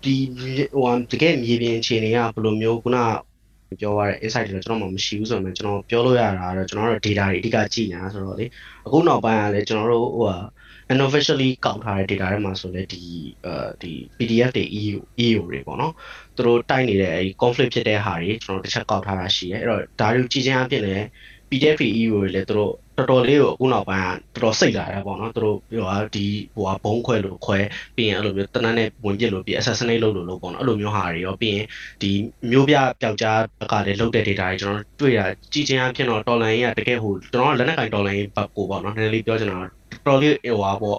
[0.05, 2.99] ဒီဟိုတကယ်မြေပြင်အခြေအနေကဘယ်လိုမျိုးခုန
[3.81, 8.47] ပြောရတဲ့ insight တွေကျွန်တော်မှမရှိဘူးဆိုတော့ကျွန်တော်ပြောလို့ရတာတော့ကျွန်တော်တို့ data တွေအဓိကကြည့်နေတာဆိုတော့လေ
[8.87, 10.37] အခုနောက်ပိုင်းကလည်းကျွန်တော်တို့ဟိုဟာ
[10.93, 13.03] unofficially ကောက်ထားတဲ့ data တွေမှာဆိုလဲဒီ
[13.45, 15.93] အဲဒီ PDF တွေ EU EU တွေပေါ့နော်
[16.37, 20.97] သူတို့တိုက်နေတဲ့အဲဒီ conflict ဖြစ်တဲ့ဟာတွေကျွန်တော်တစ်ချက်ကောက်ထားတာရှိရဲအဲ့တော့ဒါတွေကြည့်ချင်းအဖြစ်လဲ
[21.49, 27.59] PDF တွေ EU တွေလည်းသူတို့ တော်တော်လေးကိုအခုနောက်ပိုင်းကတော်တော်စိတ်လာတယ်ပေါ့နော်သူတို့ပြောတာဒီဟိုဟာဘုံခွဲလို့ခွဲ
[27.97, 31.67] ပြီးရင်အဲ့လိုမျိုးတနက်နဲ့ဝင်ပြစ်လို့ပြီး assassinate လုပ်လို့လို့ပေါ့နော်အဲ့လိုမျိုးဟာတွေရောပြီးရင်
[32.03, 32.11] ဒီ
[32.51, 39.71] မျိုးပြပျောက်ကြားဘက်ကလည်းလုတ်တဲ့ data တွေကျွန်တော်တွေ့တာကြည့်ချင်းအဖြစ်တော့ dollar ရင်းကတကယ်ဟိုကျွန်တော်လက်နက်ကင် dollar ရင်းဘက်ကိုပေါ့နော်နည်းနည်းလေးပြောချင်တာတော်
[40.07, 40.99] တော်လေးဟိုဟာပေါ့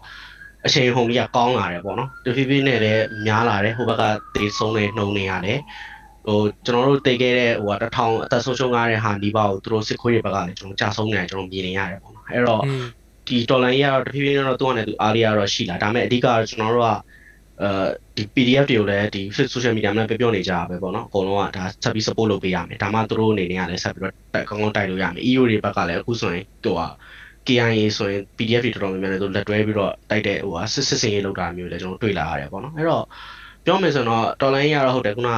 [0.66, 4.04] အချိန်ဟုန်ကြီးကကောင်းလာတယ်ပေါ့နော်တဖြည်းဖြည်းနဲ့လည်းများလာတယ်ဟိုဘက်က
[4.36, 5.60] တေးဆုံးနေနှုံနေရတယ်
[6.30, 12.62] ဟိုကျွန်တော်တို့တိတ်ခဲ့တဲ့ဟိုတထောင်အသက်ဆုံးရှုံးရတဲ့ဟာဒီပါကိုသူတို့စစ်ခွေးတွေဘက်ကလည်းကျွန်တော်ကြာဆုံးနေတယ်ကျွန်တော်မြင်နေရတယ်ပေါ့နော်အဲ့တော့
[13.28, 16.92] ဒီတော်လန်ကြီးကတော့တဖြည်းဖြည်းနဲ့တော့သူ့အနေနဲ့သူအားရတော့ရှိလာဒါပေမဲ့အဓိကကျွန်တော်တို့က
[17.62, 17.70] အဲ
[18.16, 19.22] ဒီ PDF တွေကိုလည်းဒီ
[19.54, 24.14] social media မှာပြောပြောနေကြတာပဲပေါ့နော်အကုန်လုံးကဒါဆက်ပြီး support လုပ်ပေးရမယ်ဒါမှသူတို့အနေနဲ့ကလည်းဆက်ပြီးတော့
[24.50, 26.82] ကောင်းကောင်းတိုက်လို့ရမယ် EU တွေဘက်ကလည်းအခုဆိုရင်ဟိုက
[27.48, 33.04] KIA ဆိုရင် PDF တွေတော်တော်များများလည်းသူလက်တွဲပြီးတော့တိုက်တဲ့ဟိုဟာစစ်စစ်စင်ရေးလောက်တာမျိုးလည်းကျွန်တော်တွေ့လာရတယ်ပေါ့နော်အဲ့တော့
[33.66, 35.30] ပြောမယ်ဆိုတော့တော်လိုင်းကြီးကတော့ဟုတ်တယ်ခုန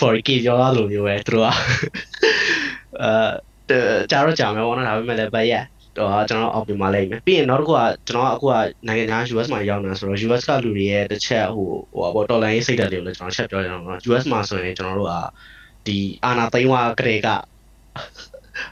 [0.00, 1.48] 4K ပြောသားလိုမျိုးပဲသူတို့က
[3.02, 3.78] အဲ
[4.10, 5.64] ကြာတော့ကြာမယ်ပေါ့နော်ဒါပေမဲ့လည်းဘက်ရက်
[5.98, 8.54] တော့ကျွန်တော်အောက်ပြမှာလိုက်မယ်ပြီးရင်နောက်တစ်ခုကကျွန်တော်အခုက
[8.86, 15.14] နိုင်ငံခြား US မှာရောက်နေတာဆိုတော့ US ကလူတွေရဲ့တစ်ချက်ဟိုဟိုပေါ့တော်လိုင်းရေးစိတ်ဓာတ်တွေကိုလည်းကျွန်တော်ချက်ပြောရအောင်နော် US မှာဆိုရင်ကျွန်တော်တို့က
[15.86, 17.28] ဒီအာနာသိန်းဝါကလေးက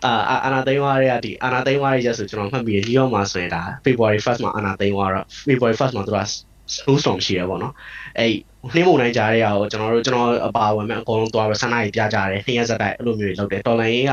[0.04, 0.12] အာ
[0.44, 6.18] အာနာသိန်းဝါတွေကဒီအာနာသိန်းဝါတွေကျဆိုကျွန်တော်မှတ်ပြီးရီယောမှာဆိုရင်ဒါ February 1st မှာအာနာသိန်းဝါတော့ February 1st မှာသူက
[6.74, 7.74] snowstorm ရှိရပေါ့နော်
[8.18, 8.32] အဲ့
[8.74, 14.12] နှင်းမုန်တိုင်းကြားတဲ့ဟာကိုကျွန်တော်တို့ကျွန်တော်အပါဝင်မဲ့အကုန်လုံးသွားပြီးဆန္ဒကြီးပြကြတယ်နှင်းရစက်တိုက်အဲ့လိုမျိုးတွေလုပ်တယ်တော်လန်ရေးက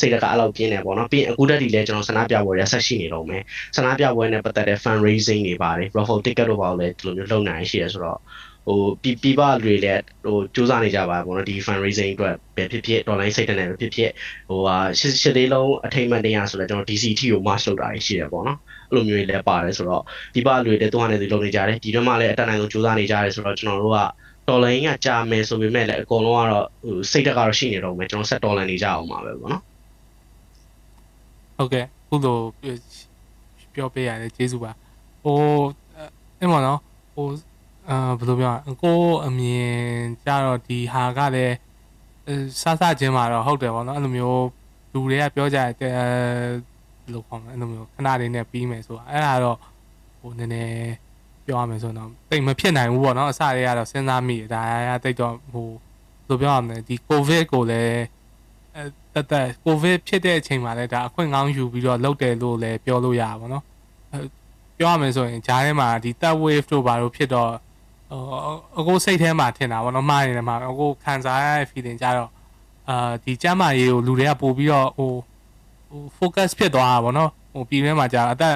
[0.00, 3.42] စိတ်တကအဲ့လောက်ပြင်းတယ်ပေါ့နော်ပြီးရင်အခုတက်ဒီလဲကျွန်တော်ဆန္ဒပြပွဲရဆက်ရှိနေတော့မယ်
[3.76, 8.18] ဆန္ဒပြပွဲနဲ့ပတ်သက်တဲ့ fundraising တွေပါတယ် raffle ticket တို့ပါလို့လည်းဒီလိုမျိုးလုပ်နိုင်ရှိရဆိုတော့
[8.66, 14.10] ဟိုပြပြပတွေလည်းဟိုစူးစမ်းနေကြပါပေါ့နော်ဒီ fundraising အတွက်ပဲဖြစ်ဖြစ် online စိတ်တဲ့ပဲဖြစ်ဖြစ်
[14.48, 18.58] ဟိုဟာရှစ်ရှစ်လေးလုံးအထိမ့်မှန်တရားဆိုတော့ကျွန်တော် DCT ကို march လုပ်တာရှိတယ်ပေါ့နော်
[18.90, 20.02] အဲ့လိုမျိုးတွေလည်းပါတယ်ဆိုတော့
[20.34, 23.98] ဒီပါတွေလည်းသူကနေသူလုပ်နေကြတယ်ဒီတော့မှလည်းအတက်နိုင်ဆုံးစူးစမ်းနေကြတယ်ဆိုတော့ကျွန်တော်တို့က
[24.48, 29.62] တော်လိုင်းကကြာမယ်ဆိုပေမဲ့လည်းအကုန်လုံးကတော့ဟိုစိတ်တက်ကတော့ရှိနေတော့မယ်ကျွန်တော်ဆက်တော်လန်နေကြအောင်ပါပဲပေါ့နော်
[31.56, 32.38] ဟုတ်ကဲ့ခုလို
[33.74, 34.72] ပြောပေးရတယ်ကျေးဇူးပါ
[35.24, 35.38] ဟို
[36.38, 36.80] အဲ့မှာနော်
[37.14, 37.26] ဟို
[37.88, 39.72] အာဘယ်လိုပြောရကိုအမြင်
[40.24, 41.54] ကြတော့ဒီဟာကလည်း
[42.60, 44.46] စစချင်းမှာတော့ဟုတ်တယ်ဗောနော်အဲ့လိုမျိုး
[44.92, 45.98] လူတွေကပြောကြတယ်ဘယ်
[47.14, 49.58] လိုခေါ်မလဲအဲ့လိုမျိုးခဏလေးနဲ့ပြီးမယ်ဆိုတာအဲ့ဒါတော့
[50.20, 50.92] ဟိုနည်းနည်း
[51.46, 55.78] ပြောရမယ်ဆိုတော့တိတ်မဖြစ်နိုင်ဘူးဗောနော်အစတွေကတော့စဉ်းစားမိတယ်ဒါကတိတ်တော့ဟိုဘယ်
[56.28, 58.02] လိုပြောရမလဲဒီကိုဗစ်ကိုလည်း
[58.76, 58.82] အဲ
[59.14, 63.64] တက်တက်ကိုဗစ်ဖြစ်တဲ့အချိန်မှာလည်းဒါအခွင့်ကောင်းယူပြီးတော့လုပ်တယ်လို့လည်းပြောလို့ရပါဘောနော်
[64.78, 67.50] ပြောရမယ်ဆိုရင်ဂျားထဲမှာဒီ third wave တို့ဘာလို့ဖြစ်တော့
[68.10, 68.22] ဟို
[68.78, 72.30] အခုစိတ်ထဲမှာထင်တာဗောနော်မှားနေတယ်မှာအခုခံစားရတဲ့ feeling ကြတော့
[72.88, 75.12] အာဒီကျမ်းမာရေးကိုလူတွေကပို့ပြီးတော့ဟို
[75.90, 78.54] ဟို focus ဖြစ်သွားတာဗောနော်ဟိုပြည်ထဲမှာကြာအသက်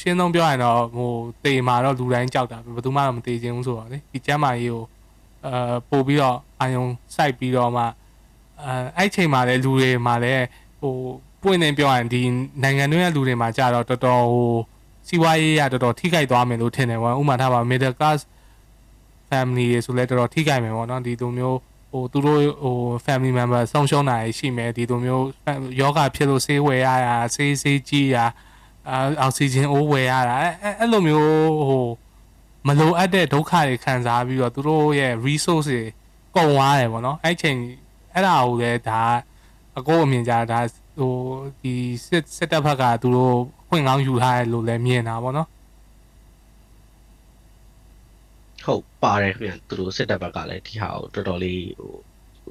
[0.00, 1.10] ရှင်းဆုံးပြောရင်တော့ဟို
[1.44, 4.82] တေမာတော့လူတိုင်းကြောက်တာဘယ်သူမှတော့မတေချင်ဘူးဆိုတော့လေဒီကျမ်းမာရေးကို
[5.46, 7.82] အာပို့ပြီးတော့အာယုံစိုက်ပြီးတော့မှ
[8.64, 10.44] အဲအဲ့ချိန်မှာလည်းလူတွေမှာလည်း
[10.80, 10.94] ဟို
[11.42, 12.20] ပွင့်နေပြောရင်ဒီ
[12.62, 14.52] နိုင်ငံတွင်းကလူတွေမှာကြာတော့တော်တော်ဟို
[15.08, 18.18] စီးပွားရေးရတော်တော်ထိခိုက်သွားမယ်လို့ထင်တယ်ဗောဥပမာထားပါ middle class
[19.30, 21.58] family တွေဆိုလဲတော်တော်ထိခိုက်မယ်ဗောနော်ဒီလိုမျိုး
[21.94, 25.26] ဟိဟိုသူတို့ဟို family member ဆုံးရှုံးတာရှိမယ်ဒီလိုမျိုး
[25.80, 28.16] ယောဂဖြစ်လို့ဆေးဝယ်ရတာဆေးဆေးကြီးရ
[28.90, 31.86] အာအောက်ဆီဂျင်အိုးဝယ်ရတာအဲ့အဲ့လိုမျိုးဟို
[32.66, 35.82] မလိုအပ်တဲ့ဒုက္ခတွေခံစားပြီးတော့သူတို့ရဲ့ resource တွေ
[36.36, 37.58] ကုန်သွားတယ်ပေါ့နော်အဲ့ချိန်
[38.14, 39.00] အဲ့ဒါကိုလည်းဒါ
[39.78, 40.60] အကိုအမြင်ကြဒါ
[40.98, 41.12] ဟို
[41.60, 41.74] ဒီ
[42.06, 43.36] စစ်စစ်တပ်ဘက်ကသူတို့
[43.68, 45.48] ခွင့်ကောင်းယူထားတယ်လို့လည်းမြင်တာပေါ့နော်
[48.64, 51.92] ဟုတ်ပါတယ်ခင်ဗျသူတို့စစ်တပ်ဘက်ကလည်းဒီဟာကိုတော်တော်လေးဟို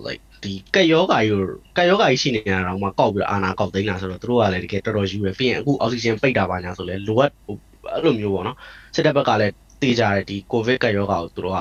[0.06, 1.36] like ဒီကက်ယောဂါယူ
[1.78, 7.56] ကက်ယောဂါကြီးရှိနေတာတော့မှကောက်ပြီးအာနာကောက်သိမ်းတာဆိုတော့သူတို့ကလည်းတကယ်တော်တော်ယူရပြီးရင်အခုအောက်ဆီဂျင်ပိတ်တာပါညာဆိုလဲလိုအပ်ဟို
[7.92, 8.58] အဲ့လိုမျိုးပေါ့နော်
[8.96, 11.60] စစ်တပ်ဘက်ကလည်းတေးကြတယ်ဒီကိုဗစ်ကက်ယောဂါကိုသူတို့က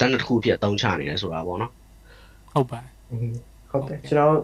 [0.00, 1.72] လက်နက်တစ်ခုဖြစ်အသုံးချနေတယ်ဆိုတာပေါ့နော်
[2.52, 2.90] ဟုတ်ပါတယ်
[3.70, 4.36] ဟုတ်တယ်ကျွန်တော်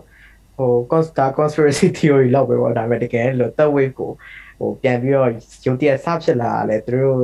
[0.57, 4.11] ဟို consta conspiracy theory လောက်ပဲပေါ့ဒါပေမဲ့တကယ်လို့ third wave ကို
[4.60, 5.30] ဟိုပြန်ပြီးတော့
[5.66, 7.20] ရုပ်တရက်စဖြစ်လာတာလေသူတို့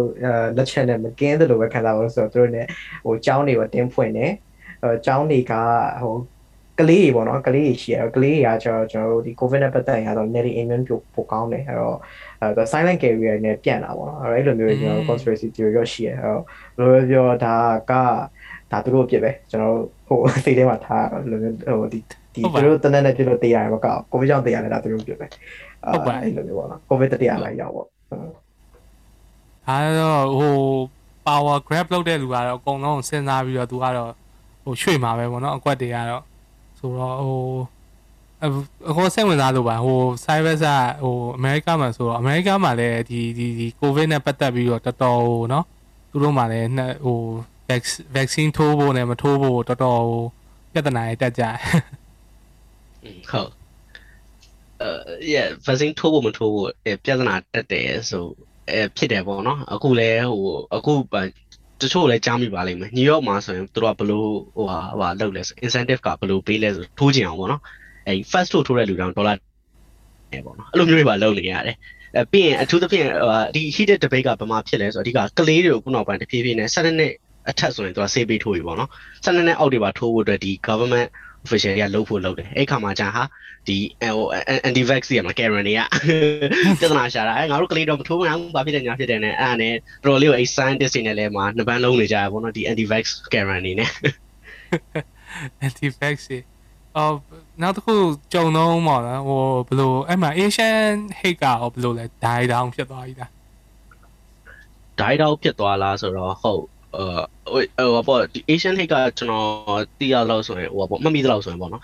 [0.58, 2.62] လက်ချက်နဲ့မကင်းတယ်လို့ပဲခံစားလို့ဆိုတော့သူတို့ ਨੇ
[3.06, 4.28] ဟိုចောင်းတွေကတင်းဖွင့်နေ
[4.84, 5.54] အဲចောင်းတွေက
[6.04, 6.16] ဟို
[6.80, 11.98] ကလေးတွေပေါ့နော်ကလေးတွေရှိရကလေးတွေကကျွန်တော်ကျွန်တော်တို့ဒီ covid နဲ့ပတ်သက်ရင်တော့ net immune ပိုပိုကောင်းတယ်အဲ့တော့
[12.42, 16.34] အဲ silent carrier နဲ့ပြန်လာပေါ့နော်အဲ့လိုမျိုးကျွန်တော် conspiracy theory ရောရှိရအဲ့
[16.80, 17.56] တော့ဘယ်လိုပြောဒါ
[17.92, 17.94] က
[18.72, 19.78] ဒါသူတို့အဖြစ်ပဲကျွန်တော်
[20.08, 22.00] ဟိုစိတ်ထဲမှာထားလိုမျိုးဟိုဒီ
[22.34, 25.26] ဒီသူတို့တနက်နဲ့ပြလို့တေးရတယ်မကောက်ကိုဗစ်ကြောင့်တေးရတယ်ဒါသူတို့ဖြစ်ပဲ
[26.23, 30.55] အဲ့လိုမျိုးပေါ့နော်ကိုဗစ်တတိယလိုက်ရောက်ပေါ့ဒါတော့ဟို
[31.27, 34.11] power grab လုပ်တဲ့လူကတော့အကုန်လုံးစဉ်းစားပြီးတော့သူကတော့
[34.65, 36.23] ဟိုရွှေ့မှာပဲပေါ့နော်အကွက်တွေကတော့
[36.79, 37.43] ဆိုတော့ဟို
[38.89, 40.67] အကောစိတ်ဝင်စားလို့ပါဟို cyber က
[41.03, 45.65] ဟိုအမေရိကမှာဆိုတော့အမေရိကမှာလည်းဒီဒီဒီ covid နဲ့ပတ်သက်ပြီးတော့တော်တော်ဟိုနော်
[46.11, 46.69] သူတို့မှာလည်း
[47.07, 47.19] ဟို
[48.17, 50.23] vaccine ထိုးဖို့နဲ့မထိုးဖို့တော်တော်ဟို
[50.73, 51.57] ပြဿနာတွေတက်ကြတယ်
[53.31, 53.66] ဟုတ်အဲ
[55.33, 56.69] yeah vaccine ထိုးဖို့မထိုးဖို့
[57.05, 58.25] ပြဿနာတက်တယ်ဆို
[58.71, 60.43] အဲဖြစ်တယ်ပေါ့နော်အခုလဲဟို
[60.77, 60.95] အခု
[61.81, 67.63] တချို့လည်းကြားမိပါလိမ့်မယ်ညယော့မှာဆိုရင်သူတို့ကဘလို့ဟိုဟာဟိုဟာလုပ်လဲဆို incentive ကဘလို့ပေးလဲဆိုထိုးကြအောင်ပေါ့နော်
[68.07, 69.35] အဲ first ထိုးထိုးတဲ့လူတောင်ဒေါ်လာ
[70.33, 71.77] အဲပေါ့နော်အဲ့လိုမျိုးတွေပါလုပ်နေရတယ်
[72.17, 73.07] အဲပြီးရင်အထူးသဖြင့်
[73.55, 77.13] ဒီ heated debate ကဘာမှဖြစ်လဲဆိုတော့အဓိကကလေးတွေကိုခုနောက်ပိုင်းတဖြည်းဖြည်းနဲ့7နှစ်
[77.51, 78.91] အထက်ဆိုရင်သူကဆေးပေးထိုးပြီပေါ့နော်
[79.25, 81.09] 7နှစ်နဲ့အောက်တွေပါထိုးဖို့အတွက်ဒီ government
[81.47, 83.23] official တွေကလှုပ်ဖို့လုပ်တယ်အဲ့ခါမှာကြာဟာ
[83.69, 84.27] ဒီဟို
[84.69, 85.81] anti vax တွေမှာ Karen တွေက
[86.81, 89.75] ပြဿနာရှာတာအဲငါတို့ကလေးတော့မထိုးမအောင်ဘာဖြစ်တယ်ညာဖြစ်တယ်နဲ့အဲ့ဒါနဲ့
[90.05, 93.91] တော်တော်လေးကိုအဲ့ scientist တွေနဲ့လည်းမှာနှစ်ပန်းလုံးနေကြရပေါ့နော်ဒီ anti vax Karen တွေနဲ့
[95.67, 96.17] anti vax
[96.97, 97.15] အော်
[97.63, 97.95] နောက်တစ်ခု
[98.33, 103.31] ကြုံတော့မှာလားဟိုဘယ်လိုအဲ့မှာ Asian hate ကရောဘယ်လိုလဲ die down ဖြစ်သွားပြီလား
[105.01, 106.65] die down ဖြစ်သွားလားဆိုတော့ဟုတ်
[106.95, 109.47] ဟိုဟိုပေါ့ဒီ Asian hate ကကျွန်တော်
[109.99, 111.83] သိရလို့ဆိုရင်ဟိုပေါ့မမိသလောက်ဆိုရင်ပေါ့နော်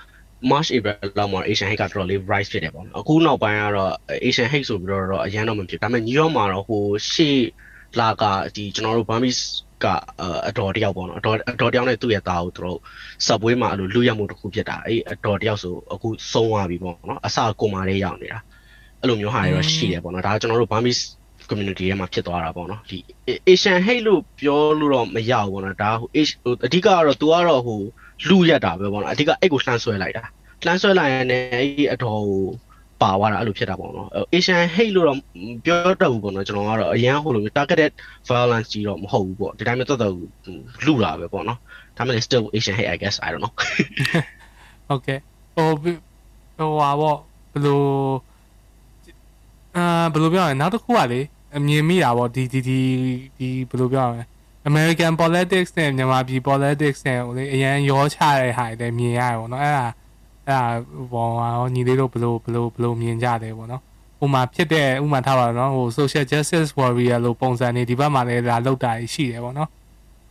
[0.50, 3.92] March April လောက်မှာ Asian hate ကတော်တော်လေး rise ဖြစ်တယ်ပေါ့နော်အခုနောက်ပိုင်းကတော့
[4.26, 6.82] Asian hate ဆိုပြီးတော့အရန်တော့မဖြစ်ဒါပေမဲ့ New York မှာတော့ဟို
[7.12, 7.38] ရှေ့
[8.00, 8.24] လာက
[8.56, 9.44] ဒီကျွန်တော်တို့ Burmese
[9.84, 9.86] က
[10.48, 12.78] အတော်တယောက်ပေါ့နော်အတော်အတော်တယောက်နဲ့သူ့ရဲ့သားကိုသူတို့
[13.26, 18.40] subway မှာအဲ့လိုလူရမှုတစ်ခုဖြစ်တာအဲ့အတော်တယောက်ဆိုအခုဆုံးသွားပြီပေါ့နော်အစကိုမာလေးရောက်နေတာ
[19.00, 21.02] အဲ့လိုမျိုးဟာတွေတော့ရှိတယ်ပေါ့နော်ဒါကကျွန်တော်တို့ Burmese
[21.50, 22.98] community ထဲမှာဖြစ်သွားတာပေါ့နော်ဒီ
[23.48, 26.08] Asian hate လို့ပြောလို့တော့မရဘူးပေါ့နော်ဒါဟို
[26.66, 27.80] အဓိကကတော့ तू ကတော့ဟို
[28.28, 30.24] လူရက်တာပဲပေါ့နော်အဓိကအဲ့ကိုလှမ်းဆွဲလိုက်တာ
[30.66, 32.42] လှမ်းဆွဲလိုက်ရင်လည်းအဲ့အတော်ကို
[33.02, 35.18] ပါသွားတာအဲ့လိုဖြစ်တာပေါ့နော် Asian hate လို့တော့
[35.64, 37.92] ပြောတတ်ဘူးပေါ့နော်ကျွန်တော်ကတော့အရန်ဟိုလို targeted
[38.28, 40.14] violence ကြီးတော့မဟုတ်ဘူးပေါ့ဒီတိုင်းမျိုးတော်တော်
[40.86, 41.58] လူတာပဲပေါ့နော်
[41.96, 43.52] ဒါမှလည်း still Asian hate I guess I don't know
[44.88, 45.18] ဟုတ်ကဲ့
[45.56, 47.18] ဟိုဟိုဟာပေါ့
[47.52, 47.82] ဘယ်လို
[49.76, 51.20] အာဘယ်လိုပြောရလဲနောက်တစ်ခုကလေ
[51.56, 52.80] အမြင်မိတာပေါ့ဒီဒီဒီ
[53.38, 54.22] ဒီဘယ်လိုပြောရလဲ
[54.68, 59.86] American politics နဲ့မြန်မာပြည် politics နဲ့ဟိုလေအရန်ရောချတဲ့ဟာတွေမြင်ရတယ်ပေါ့နော်အဲ့ဒါ
[60.46, 60.62] အဲ့ဒါ
[61.12, 63.82] ဘောဟောညီလေးတို့ဘယ်လိုဘယ်လိုဘယ်လိုမြင်ကြတယ်ပေါ့နော်
[64.24, 69.70] ဥမာဖြစ်တဲ့ဥမာထားပါတော့နော်ဟို social justice warrior လို့ပုံစံနေဒီဘက်မှာလည်းဒါလောက်တာရှိတယ်ပေါ့နော်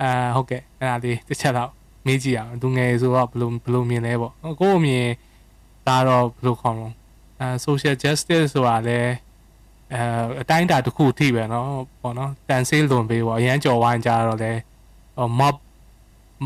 [0.01, 1.69] အာဟုတ်ကဲ့အဲ့ဒါလေးတစ်ချက်တော့
[2.05, 5.07] မေးကြည့်အောင်သူငယ်ဆိုတော့ဘယ်လိုဘယ်လိုမြင်လဲပေါ့ကို့အမြင်
[5.87, 6.89] ဒါတော့ဘယ်လိုခေါ်မလဲ
[7.39, 9.11] အဲ social justice ဆိုတာလည်း
[9.94, 10.02] အဲ
[10.42, 11.66] အတိုင်းအတာတစ်ခုထိပဲเนาะ
[12.00, 14.52] ပေါ့နော်တန်ဆေးလွန်ပေးပေါ့အရန်ကြော်ဝိုင်းကြတော့လဲ
[15.40, 15.56] mob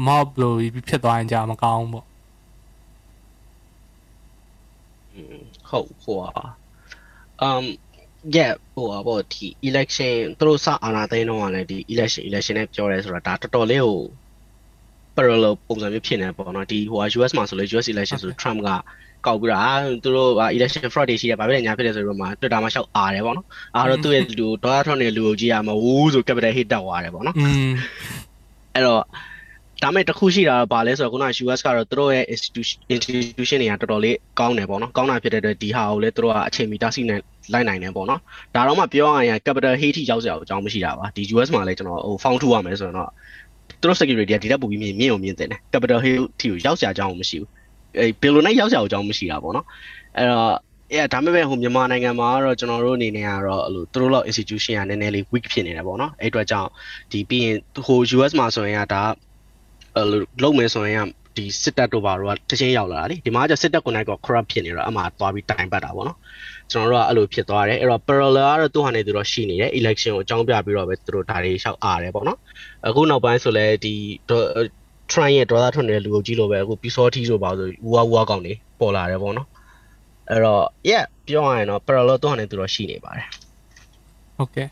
[0.07, 0.57] mob လို့
[0.89, 2.07] ဖြစ်သွားရင်ကြာမကောင်းပေါ့
[5.69, 6.45] ဟုတ်ဟိုဟာ
[7.49, 7.65] um
[8.35, 14.01] yeah ဟိုဟာပေါ့ဒီ election သူတို့စအာဏာသိမ်းတော့ကလည်းဒီ election election နဲ့ပြောရဲဆိုတာဒါတော်တော်လေးကို
[15.17, 18.71] parallel ပုံစံမျိုးဖြစ်နေပေါ့နော်ဒီဟိုဟာ US မှာဆိုလေ US election ဆို Trump က
[19.28, 19.74] ကောက်ပြီးတော့အာ
[20.04, 27.70] သူတို့ election fraud တွေရှိတယ်ဗာပဲညာဖြစ်တယ်ဆိုတော့မှ Twitter မှာရှောက်အားတယ်ပေါ့နော်အားတော့သူ့ရဲ့လူဒေါ်လာထွန်းနေလူကိုကြည့်ရမှာဝူးဆို capital hit တက်သွားတယ်ပေါ့နော်อืม
[28.74, 29.02] အဲ့တော့
[29.84, 37.20] ဒါမဲ့တစ်ခုရှိတာပါလဲဆိုတော့ခုန US ကတော့သူတို့ရဲ့ institution institution တွေကတော်တော်လေးကောင်းတယ်ပေါ့နော်ကောင်းတာဖြစ်တဲ့အတွက်ဒီဟာကိုလည်းသူတို့ကအချိန်မီတာစီနဲ့
[37.54, 38.20] လိုက်နိုင်တယ်ပေါ့နော်
[38.56, 43.10] ဒါတော့မှပြောရရင် capital hit ထိရောက်စရာအကြောင်းမရှိတာပါဒီ US မှာလည်းကျွန်တော်ဟို found to ရမယ်ဆိုတော့
[43.82, 47.50] သူတို့ security ကဒီတက်ပူပြီးမြင်မြင်အောင်မြင်တယ် capital hill တီကိုရောက်ကြအကြောင်းမရှိဘူး
[48.00, 49.66] အဲဘယ်လိုနဲ့ရောက်ကြအကြောင်းမရှိတာပေါ့နော်
[50.18, 50.54] အဲ့တော့
[50.92, 56.70] အဲဒါပေမဲ့ဟိုမြန်မာနိုင်ငံမှာကတော့ကျွန်တော်တို့အနေနဲ့ကတော့အဲ့လိုသူတို့လောက် institution ကနည်းနည်းလေး weak ဖြစ်နေတယ်ပေါ့နော်အဲ့အတွက်ကြောင့်
[57.12, 59.04] ဒီပြီးရင်ဟို US မှာဆိုရင်ကဒါ
[59.96, 66.18] အဲ့လိုလုံးမယ်ဆိုရင်ကဒီစစ်တပ်တို့ဘာတို့ကတချင်းရောက်လာတာလေဒီမှာကျစစ်တပ်ကိုနိုင်က corrupt ဖြစ်နေတော့အမှသွားပြီးတိုင်ပတ်တာပေါ့နော်
[66.72, 72.40] ကျွန်တော်တို့ကအဲ့လိုဖြစ်သွားတယ်အဲ့တော့ parallel ကတော့သူ့ဟာနေသူတော့ရှိနေတယ် election ကိုအကြောင်းပြပြီးတော့ပဲသူတို့ဒါတွေလျှောက်အားတယ်ပေါ့နော်
[72.88, 73.94] အခုနောက်ပိုင်းဆိုလဲဒီ
[75.12, 79.48] Trump ရဲ့ဒေါသထွက်နေတဲ့လူအုပ်ကြီးလိုပဲအခုပီစောထီဆိုပါဆိုဝူဝါဝူဝါကောင်တွေပေါ်လာတယ်ပေါ့နော်
[80.30, 83.28] အဲ့တော့ yeah ပြောရရင်တော့ parallel သူ့ဟာနေသူတော့ရှိနေပါတယ်
[84.38, 84.68] ဟုတ်ကဲ့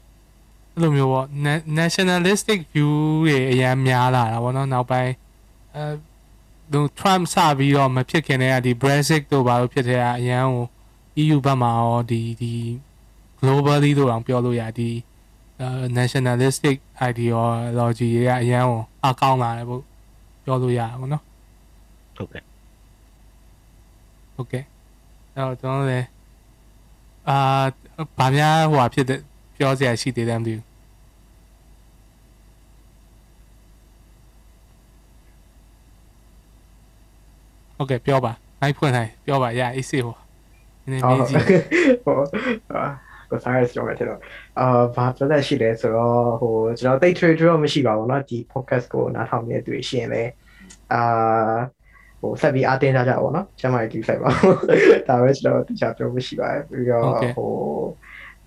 [0.73, 2.91] အဲ့လိုမျိုးပေါ့ na- nationalistic view
[3.23, 5.11] တွေအများများလာတာပေါ့နော်နောက်ပိုင်း
[5.75, 5.86] အဲ
[6.73, 10.65] ဒို Trump စပြီးတော့မဖြစ်ခင်တည်းကဒီ Brexit တို့ဘာလို့ဖြစ်တဲ့ကအရန်ကို
[11.21, 12.53] EU ဘက်မှာရောဒီဒီ
[13.39, 14.89] globally တို့တောင်ပြောလို့ရဒီ
[15.59, 15.67] အဲ
[15.97, 16.75] nationalistic
[17.09, 19.81] ideology တွေကအရန်ကိုအကောင်းလာတယ်ပေါ့
[20.43, 21.23] ပြောလို့ရတယ်ပေါ့နော်
[22.15, 22.43] ဟုတ်ကဲ့
[24.35, 24.63] ဟုတ်ကဲ့
[25.35, 26.07] အဲ့တော့ကျွန်တော်လည်း
[27.29, 27.37] အာ
[28.17, 29.19] ဗာများဟိုဟာဖြစ်တဲ့
[29.57, 30.65] ပြောစရာရှိသေးတယ်မသိဘူး
[37.75, 38.31] ဟုတ်ကဲ့ပြောပါ
[38.61, 40.15] နိုင်ဖွင့်နိုင်ပြောပါရအေးစေးဟို
[40.81, 41.41] နည်းနည်းဟုတ်မေးကြည့်
[42.05, 42.15] ဟို
[43.32, 44.20] အာကိုစားရစကြောင်းတယ်တော့
[44.59, 50.30] အာဘာပြောတဲ့ရှိလဲဆိုတော့ဟိုကျွန်တော်တိတ် trade တော့မရှိပါဘူးเนาะဒီ podcast ကိုနားထောင်နေတဲ့သူတွေရှိရင်လည်း
[50.92, 51.03] အာ
[52.20, 54.30] ဟိုဆက်ပြီးအတင်းကြကြပါတော့เนาะကျမကြီးဆိုင်ပါ
[55.09, 57.05] ဒါပဲကျွန်တော်တခြားပြောမရှိပါဘူးပြီးတော့
[57.36, 57.51] ဟို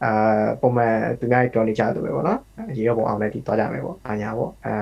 [0.04, 2.39] အာပုံမှန်သူများတော်နေကြတယ်ပဲပေါ့နော်
[2.78, 4.74] ရေရောပုံအောင်လည်းဒီသွားကြမယ်ပေါ့အညာပေါ့အဲ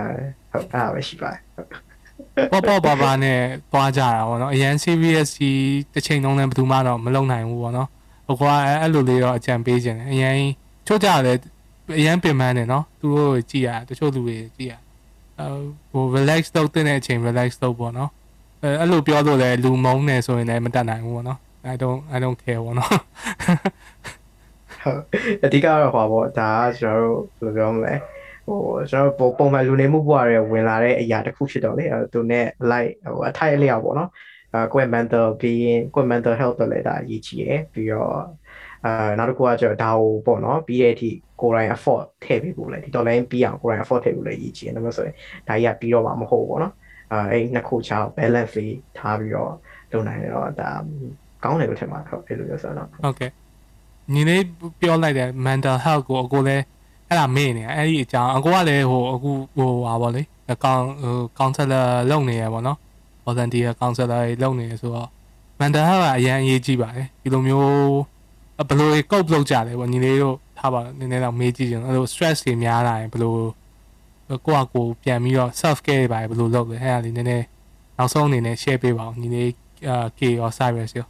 [0.52, 1.42] ဟုတ်အဲ့ဒါပဲရှိပါတယ်
[2.52, 3.40] ပေါ့ပေါ့ပါပါနဲ့
[3.72, 5.62] သွားကြတာပေါ့နော်အရန် serious ကြီး
[5.94, 7.90] တစ်ချိန်လုံးလည်းဘယ်သူမှတော့မလုံနိုင်ဘူးပေါ့နော်
[8.27, 8.43] ဟိုက
[8.83, 10.35] အဲ့လိုလေးတော့အကြံပေးခြင်းတယ်အရန်
[10.87, 11.37] ချို့ကြတယ်
[11.99, 14.75] အရန်ပင်ပန်းတယ်နော်သူတို့ကြည့်ရတချို့လူတွေကြည့်ရ
[15.39, 15.47] အဲ
[15.93, 18.11] ဟို relax လုပ်တဲ့အချိန် relax လုပ်ပေါ့နော်
[18.63, 21.39] အဲအဲ့လိုပြောလို့လည်းလူမုန်းနေဆိုရင်လည်းမတတ်နိုင်ဘူးပေါ့နော်
[21.73, 25.01] I don't I don't care ပေါ့နော်ဟုတ်
[25.45, 27.95] အဓိကတော့ဟောပေါ့ဒါကကျွန်တော်တို့ဘယ်လိုပြောမလဲ
[28.47, 28.59] ဟို
[28.91, 34.15] ကျွန်တော်ပုံမှန်လူနေမှုဘဝတွေဝင်လာတဲ့အရာတစ်ခုဖြစ်တော့လေအဲသူနဲ့ like ဟိုအထိုက်အလျောက်ပေါ့နော်အဲ
[34.73, 38.13] ကိုယ့် mental being ကိုယ့် mental health တော့လည်းဒါအရေးကြီးရယ်ပြီးတော့
[38.85, 45.15] အဲနောက်တစ်ခုကကျတော့ဒါကိုပေါ့နော်ပြီးတဲ့အထိကိုယ်တိုင် afford ထည့်ပေးဖို့လေဒီ dollar ပြီးအောင်ကိုယ်တိုင် afford ထည့်ဖို့လည်းအရေးကြီးတယ်ဒါမှမဟုတ်ဆိုရင်
[45.49, 46.73] ဒါကြီးကပြီးတော့မှမဟုတ်ဘူးပေါ့နော်
[47.13, 49.53] အဲအဲ့နှစ်ခုချောင်း balance လေးထားပြီးတော့
[49.93, 50.71] လုပ်နိုင်တော့ဒါ
[51.43, 53.31] ကောင်းတယ်လို့ထင်ပါတယ်ဟုတ်အဲ့လိုမျိုးဆိုတော့ဟုတ်ကဲ့
[54.13, 54.43] ညီလေး
[54.81, 56.65] ပြောလိုက်တယ် mental health ကိုအကိုလည်း
[57.09, 62.79] အဲ့ဒါမေ့နေအဲ့ဒီအကြောင်းအကိုကလည်းဟိုအခုဟိုဟာပေါ့လေအကောင်ဟို counselor လုပ်နေရပေါ့နော်
[63.25, 65.09] volunteer counselor လုပ်နေရဆိုတော့
[65.61, 67.69] mental health ကအရင်အရေးကြီးပါတယ်ဒီလိုမျိုး
[68.69, 73.35] ဘယ်လို cope လုပ်ကြလဲပေါ့ညီလေးတို့ထားပါနည်းနည်းတော့မေးကြည့်ကြအဲ့လို stress တွေများလာရင်ဘယ်လို
[74.47, 77.47] ကိုယ့်အကိုပြန်ပြီးတော့ self care တွေပါဘယ်လိုလုပ်လဲအဲ့ဒါလေးနည်းနည်း
[77.97, 79.51] နောက်ဆုံးအနေနဲ့ share ပေးပါဦးညီလေး
[79.89, 81.09] အာ K ရော Cyrus ရော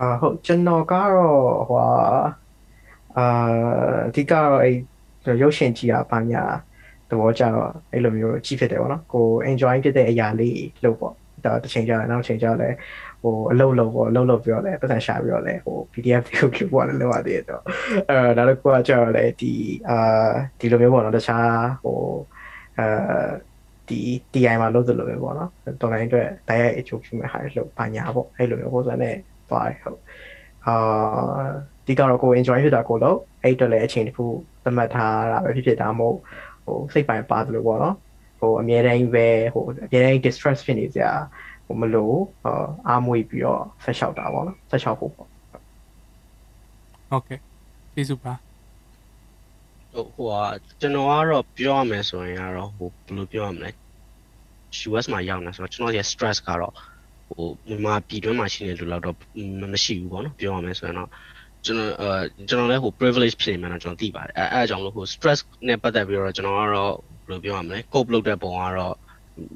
[0.00, 1.38] အာဟုတ်ကျွန်တော်ကတော့
[1.68, 1.88] ဟိုဟာ
[3.16, 3.26] အာ
[4.08, 4.74] အဓိကတော့အဲ့
[5.42, 6.44] ရုပ်ရှင်ကြည့်တာပါညာ
[7.10, 12.68] သဘောကျတော့အဲ့လိုမျိုးကြည့်ဖြစ်တယ်ပေါ့နော်ကို enjoy ဖြစ်တဲ့အရာလေးလို့ပေါ့ဒါတစ်ချိန်ကြာနောက်ချိန်ကြာလဲ
[13.22, 17.62] ဟိုအလုပ်လုပ်ပေါ့အလုပ်လုပ်ပြီးတော့လဲပတ်စံရှာပြီးတော့လဲဟို PDF တွေကိုကြည့်ပေါ့လဲလောက်ရသေးတယ်တော့
[18.10, 19.52] အဲဒါလည်းကိုကကြာတော့လဲဒီ
[19.90, 19.98] အာ
[20.58, 21.48] ဒီလိုမျိုးပေါ့နော်တခြား
[21.82, 21.98] ဟို
[22.78, 23.28] အာ
[23.88, 24.00] ဒီ
[24.32, 25.50] TI မှာလုပ်သလိုပဲပေါ့နော်
[25.80, 29.14] တော်လိုင်းအတွက်တိုက်ရိုက်အကျိုးပြုမဲ့ဟာတွေလို့ပါညာပေါ့အဲ့လိုမျိုးပုံစံနဲ့
[29.48, 30.00] သွားတယ်ဟုတ်
[30.66, 30.74] အာ
[31.86, 34.26] ဒီကတော့ကို enjoy ဖြစ်တာကိုလို့အဲ့တော့လည်းအချိန်တစ်ခု
[34.64, 36.18] သတ်မှတ်ထားတာပဲဖြစ်ဖြစ်ဒါမှမဟုတ်
[36.68, 37.96] ဟိုစိတ်ပိုင်းပါတယ်လို့ပေါ့နော်
[38.40, 41.02] ဟိုအများတိုင်းပဲဟိုအများတိုင်း distress ဖြစ်နေကြ
[41.66, 42.18] ဟိုမလို့
[42.88, 47.40] အားမွေးပြီးတော့ဆက်လျှောက်တာပေါ့နော်ဆက်လျှောက်ဖို့ပေါ့ဟုတ်ကဲ့
[47.94, 48.34] ကျေးဇူးပါ
[49.92, 50.42] ဟိုဟိုဟာ
[50.80, 53.70] ကျွန်တော်ကတော့ပြောရမယ်ဆိုရင်ကတော့ဟိုဘယ်လိုပြောရမလဲ
[54.88, 56.74] US မှာရောက်နေဆိုတော့ကျွန်တော်ရဲ့ stress ကတော့
[57.28, 59.16] ဟိုမြန်မာပြည်တွင်းမှာရှိနေလို့တော့
[59.72, 61.10] မရှိဘူးပေါ့နော်ပြောရမယ်ဆိုရင်တော့
[61.64, 62.10] ကျွန်တော်အဲ
[62.48, 65.38] ကျွန်တော်လည်းဟို privilege ဖြစ်နေမှတော့ကျွန်တော်သိပါတယ်အဲအဲအကြောင်းလို့ဟို stress
[65.68, 66.94] နဲ့ပတ်သက်ပြီးတော့ကျွန်တော်ကတော့
[67.26, 68.94] ဘယ်လိုပြောရမလဲ cope လုပ်တဲ့ပုံကတော့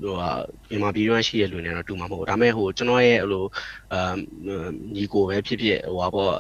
[0.03, 0.31] ဟိုဟာ
[0.71, 3.45] မြန်မာပြည်တွင်းရှိတဲ့လူတွေနဲ့တော့တူမှာမဟုတ်ဘူးဒါပေမဲ့ဟိုကျွန်တော်ရဲ့ဟိုလို
[3.93, 4.17] အမ်
[4.95, 6.33] ညီကိုပဲဖြစ်ဖြစ်ဟိုဟာပေါ့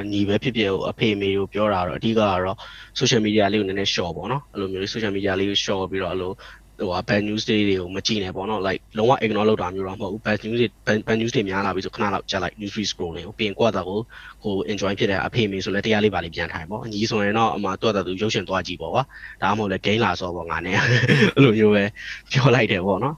[0.00, 2.56] အညီပဲဖြစ်ဖြစ်ဟိုအဖေအမေကိုပြောတာတော့အဓိကကတော့
[3.00, 6.32] social media လေးကိုနည်းနည်း short ပေါ့နော်အဲ့လိုမျိုး social media လေးကို short ပြီးတော့အဲ့လို
[6.78, 10.66] ဟိုဟာ bad news တွေတွေကိုမကြည့်နဲ့ပေါ့နော် like လုံးဝ ignore လုပ်တာမျိုးတော့မဟုတ်ဘူး bad news တွေ
[11.06, 13.98] bad news တွေများလာပြီဆိုခဏလောက်ကြာလိုက် news feed scroll လေးကိုပြင်ကွာတာကို
[14.42, 19.02] ဟို enjoy ဖြစ်တဲ့အဖေမေဆိုလဲတရားလေးပါလေးပြန်ထိုင်ပေါ့အညီဆိုရင်တော့အမတွတ်တာသူရုပ်ရှင်သွားကြည့်ပေါ့ကွာ
[19.42, 20.76] ဒါမှမဟုတ်လဲ game လာစောပေါ့ငါနဲ့
[21.34, 21.84] အဲ့လိုမျိုးပဲ
[22.32, 23.16] ပြောလိုက်တယ်ပေါ့နော်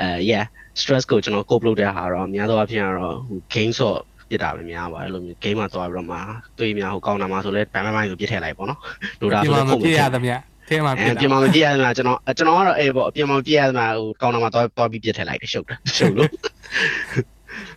[0.00, 0.44] အဲ yeah
[0.80, 3.98] stress ကိုကျွန်တော် cope လုပ်တဲ့ဟာတော့အများသောအားဖြင့်ကတော့ဟို game ဆော့
[4.30, 6.18] ပြစ်တာပဲများပါတယ်လို့မျိုး game မှာသွားပြီးတော့မှ
[6.58, 8.80] တွေးများဟိုကောင်းတာမှဆိုလဲဘန်ဘန်ဘန်ကိုပြစ်ထည့်လိုက်ပေါ့နော်
[9.20, 10.34] ဒိုတာဒီဆိုမှာလဲမခုတ်ပြည့်ရသမျှ
[10.68, 16.30] ထဲမှာအဲဖြစ်ပြင်တာမာမပြည့်ရမှာကျွန်တော်ကျွန်တော်ကတော့အေးပေါ့ပြင်မာမပြည့်ရမှာဟိုကောင်းတာမှာတော့တော့ပြီးပြစ်ထည့်လိုက်တယ်ရှုပ်တယ်ရှုပ်လို့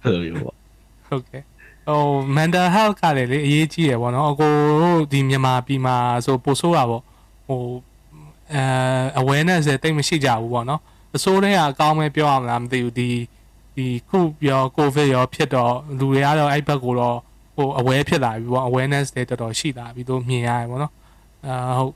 [0.03, 0.55] ဟုတ်ပြီပေါ့
[1.07, 1.41] ဟုတ်ကဲ့
[1.87, 2.01] ဟို
[2.37, 7.03] mental health ကလည်းလေအရေးကြီးရယ်ပေါ့နော်အကိုတို့ဒီမြန်မာပြည်မှာဆိုပို့ဆိုးတာပေါ့
[7.47, 7.61] ဟို
[8.53, 8.63] အဲ
[9.21, 10.81] awareness တွေတိတ်မရှိကြဘူးပေါ့နော်
[11.15, 13.09] အစိုးရကအကောင်းပဲပြောရမလားမသိဘူးဒီ
[13.75, 17.17] ဒီခုပြော covid ရောဖြစ်တော့လူတွေကတော့အဲ့ဘက်ကိုတော့
[17.55, 20.93] ဟို aware ဖြစ်လာပြီပေါ့ awareness တွေတော်တော်ရှိလာပြီလို့မြင်ရတယ်ပေါ့နော်
[21.47, 21.93] အာဟုတ်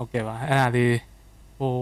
[0.00, 0.96] ဟုတ်ကဲ့ပါအဲ့ဒါလေး
[1.58, 1.74] ဟို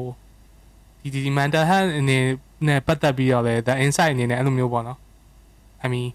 [1.00, 2.18] ဒီဒီ mental health အနေ
[2.66, 4.98] နဲ့ပတ်သက်ပြီးတော့လေ the insight အနေနဲ့အဲ့လိုမျိုးပေါ့နော်
[5.84, 6.06] I mean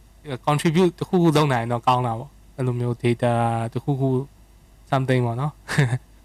[0.48, 3.32] contribute တခုခုလုပ်နိုင်ရင်တော့ကောင်းတာပေါ့အဲ့လိုမျိုး data
[3.74, 4.10] တခုခု
[4.92, 5.54] something ပေါ့နော်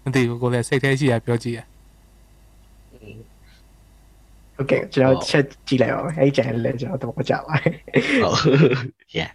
[0.03, 1.59] မသိဘူးကိုလည်းစိတ်ထဲရှိရပြောကြည့်ရ
[4.55, 7.73] ဟုတ်ကဲ့ကျွန်တော်ချက်ကြည့်လိုက်ပါမယ်အဲ့ဒီ channel လည်းကျွန်တော်တော့ကြပါပါတယ်
[8.23, 8.39] ဟုတ်
[9.17, 9.31] yeah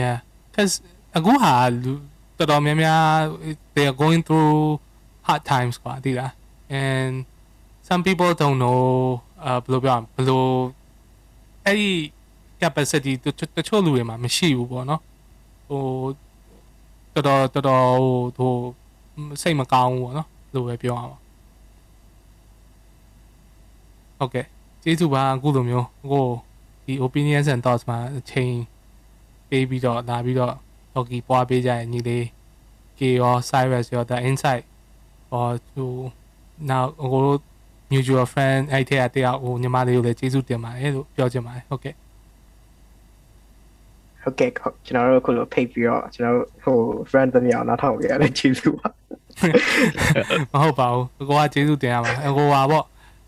[0.00, 0.16] yeah
[0.54, 0.70] cuz
[1.16, 1.92] အခုဟာလူ
[2.38, 3.04] တော်တော်များများ
[3.74, 4.56] they are going through
[5.27, 6.31] hard times กว่าဒီလား
[6.83, 7.13] and
[7.87, 8.81] some people don't know
[9.43, 10.45] အာဘယ်လိုပြောရမလဲဘယ်လို
[11.65, 11.89] အဲ့ဒီ
[12.61, 15.01] capacity တချို့တချို့လူတွေမှာမရှိဘူးပေါ့နော်
[15.67, 15.83] ဟို
[17.13, 17.87] တော်တော်တော်တော်
[18.37, 18.51] ဟို
[19.41, 21.19] စိတ်မကောင်းဘူးပေါ့နော်လို့ပဲပြောရမှာ
[24.17, 24.45] ဟုတ်ကဲ့
[24.83, 26.25] ကျေးဇူးပါအခုလိုမျိုးကို
[26.85, 28.53] ဒီ opinions and thoughts မှာအချိန်
[29.49, 30.53] ပေးပြီးတော့လာပြီးတော့
[30.95, 32.25] hockey ပွားပေးကြရင်ညီလေး
[32.97, 34.63] K ရော Cyrus ရော the insight
[35.32, 35.86] ဟောသူ
[36.70, 37.38] now ကိုတို့
[37.90, 41.94] mutual friend အဲ့ထဲကတယောက်ဟိုညီမလေးကိုလည်းကျေးဇူးတင်ပါတယ်လို့ပြောချင်ပါတယ်ဟုတ်ကဲ့
[44.22, 46.76] ဟုတ်ကဲ့ဟုတ်ကျွန်တော်တို့ခုလိုဖိတ်ပြီးတော့ကျွန်တော်တို့ဟို
[47.10, 48.88] friend တစ်ယောက်နောက်ထောင်ကြရတယ်ကျေးဇူးပါ
[50.52, 52.84] မဟုတ်ပါဘူးအကိုကကျေးဇူးတင်ရမှာအကိုပါပေါ့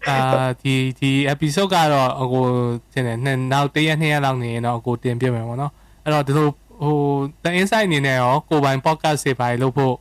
[0.09, 0.19] အာ
[0.63, 2.45] ဒီဒီ episode ကတော့အကို
[2.93, 5.73] တင်တယ်နှစ်နောက်တစ်ရက်နှစ်ရက်လောက်နေရင်တော့အကိုတင်ပြမယ်ပေါ့နော်
[6.05, 6.49] အဲ့တော့ဒီလို
[6.83, 6.97] ဟို
[7.45, 9.95] the insight အနေနဲ့ရောကိုယ်ပိုင် podcast တွေပါလို့ဖို့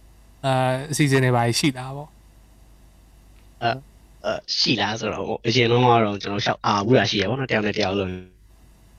[0.46, 0.54] အာ
[0.92, 2.10] အစီအစဉ်တွေပါရှိတာပေါ့
[3.64, 3.70] အဲ
[4.58, 8.12] ရှိလားဆိုတော့အရင်တော့ကတော့ကျွန်တော်ရှောက်အာဘူးလားရှိရပါတော့တယောက်နဲ့တယောက်လုံး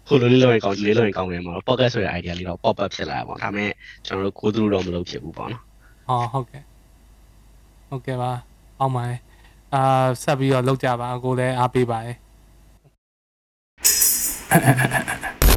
[0.09, 3.71] ဟိုလိုလေးလုံးရင်ကောင်းလေးလုံးရင်ကောင်းတယ်မှာတော့ podcast ဆိုတဲ့ idea လေးတော့ pop up ဖြစ်လာပါတော့ဒါပေမဲ့
[4.07, 5.63] ကျွန်တော်တို့ကိုယ်သူတော့မလုပ်ဖြစ်ဘူးပေါ့နော်
[6.07, 6.63] ဟောဟုတ်ကဲ့
[7.89, 8.31] ဟုတ်ကဲ့ပါ
[8.81, 9.17] အောင်ပါလေ
[9.75, 12.17] အာဆက်ပြီးတော့လောက်ကြပါအကိုလည်းအားပေးပါတယ်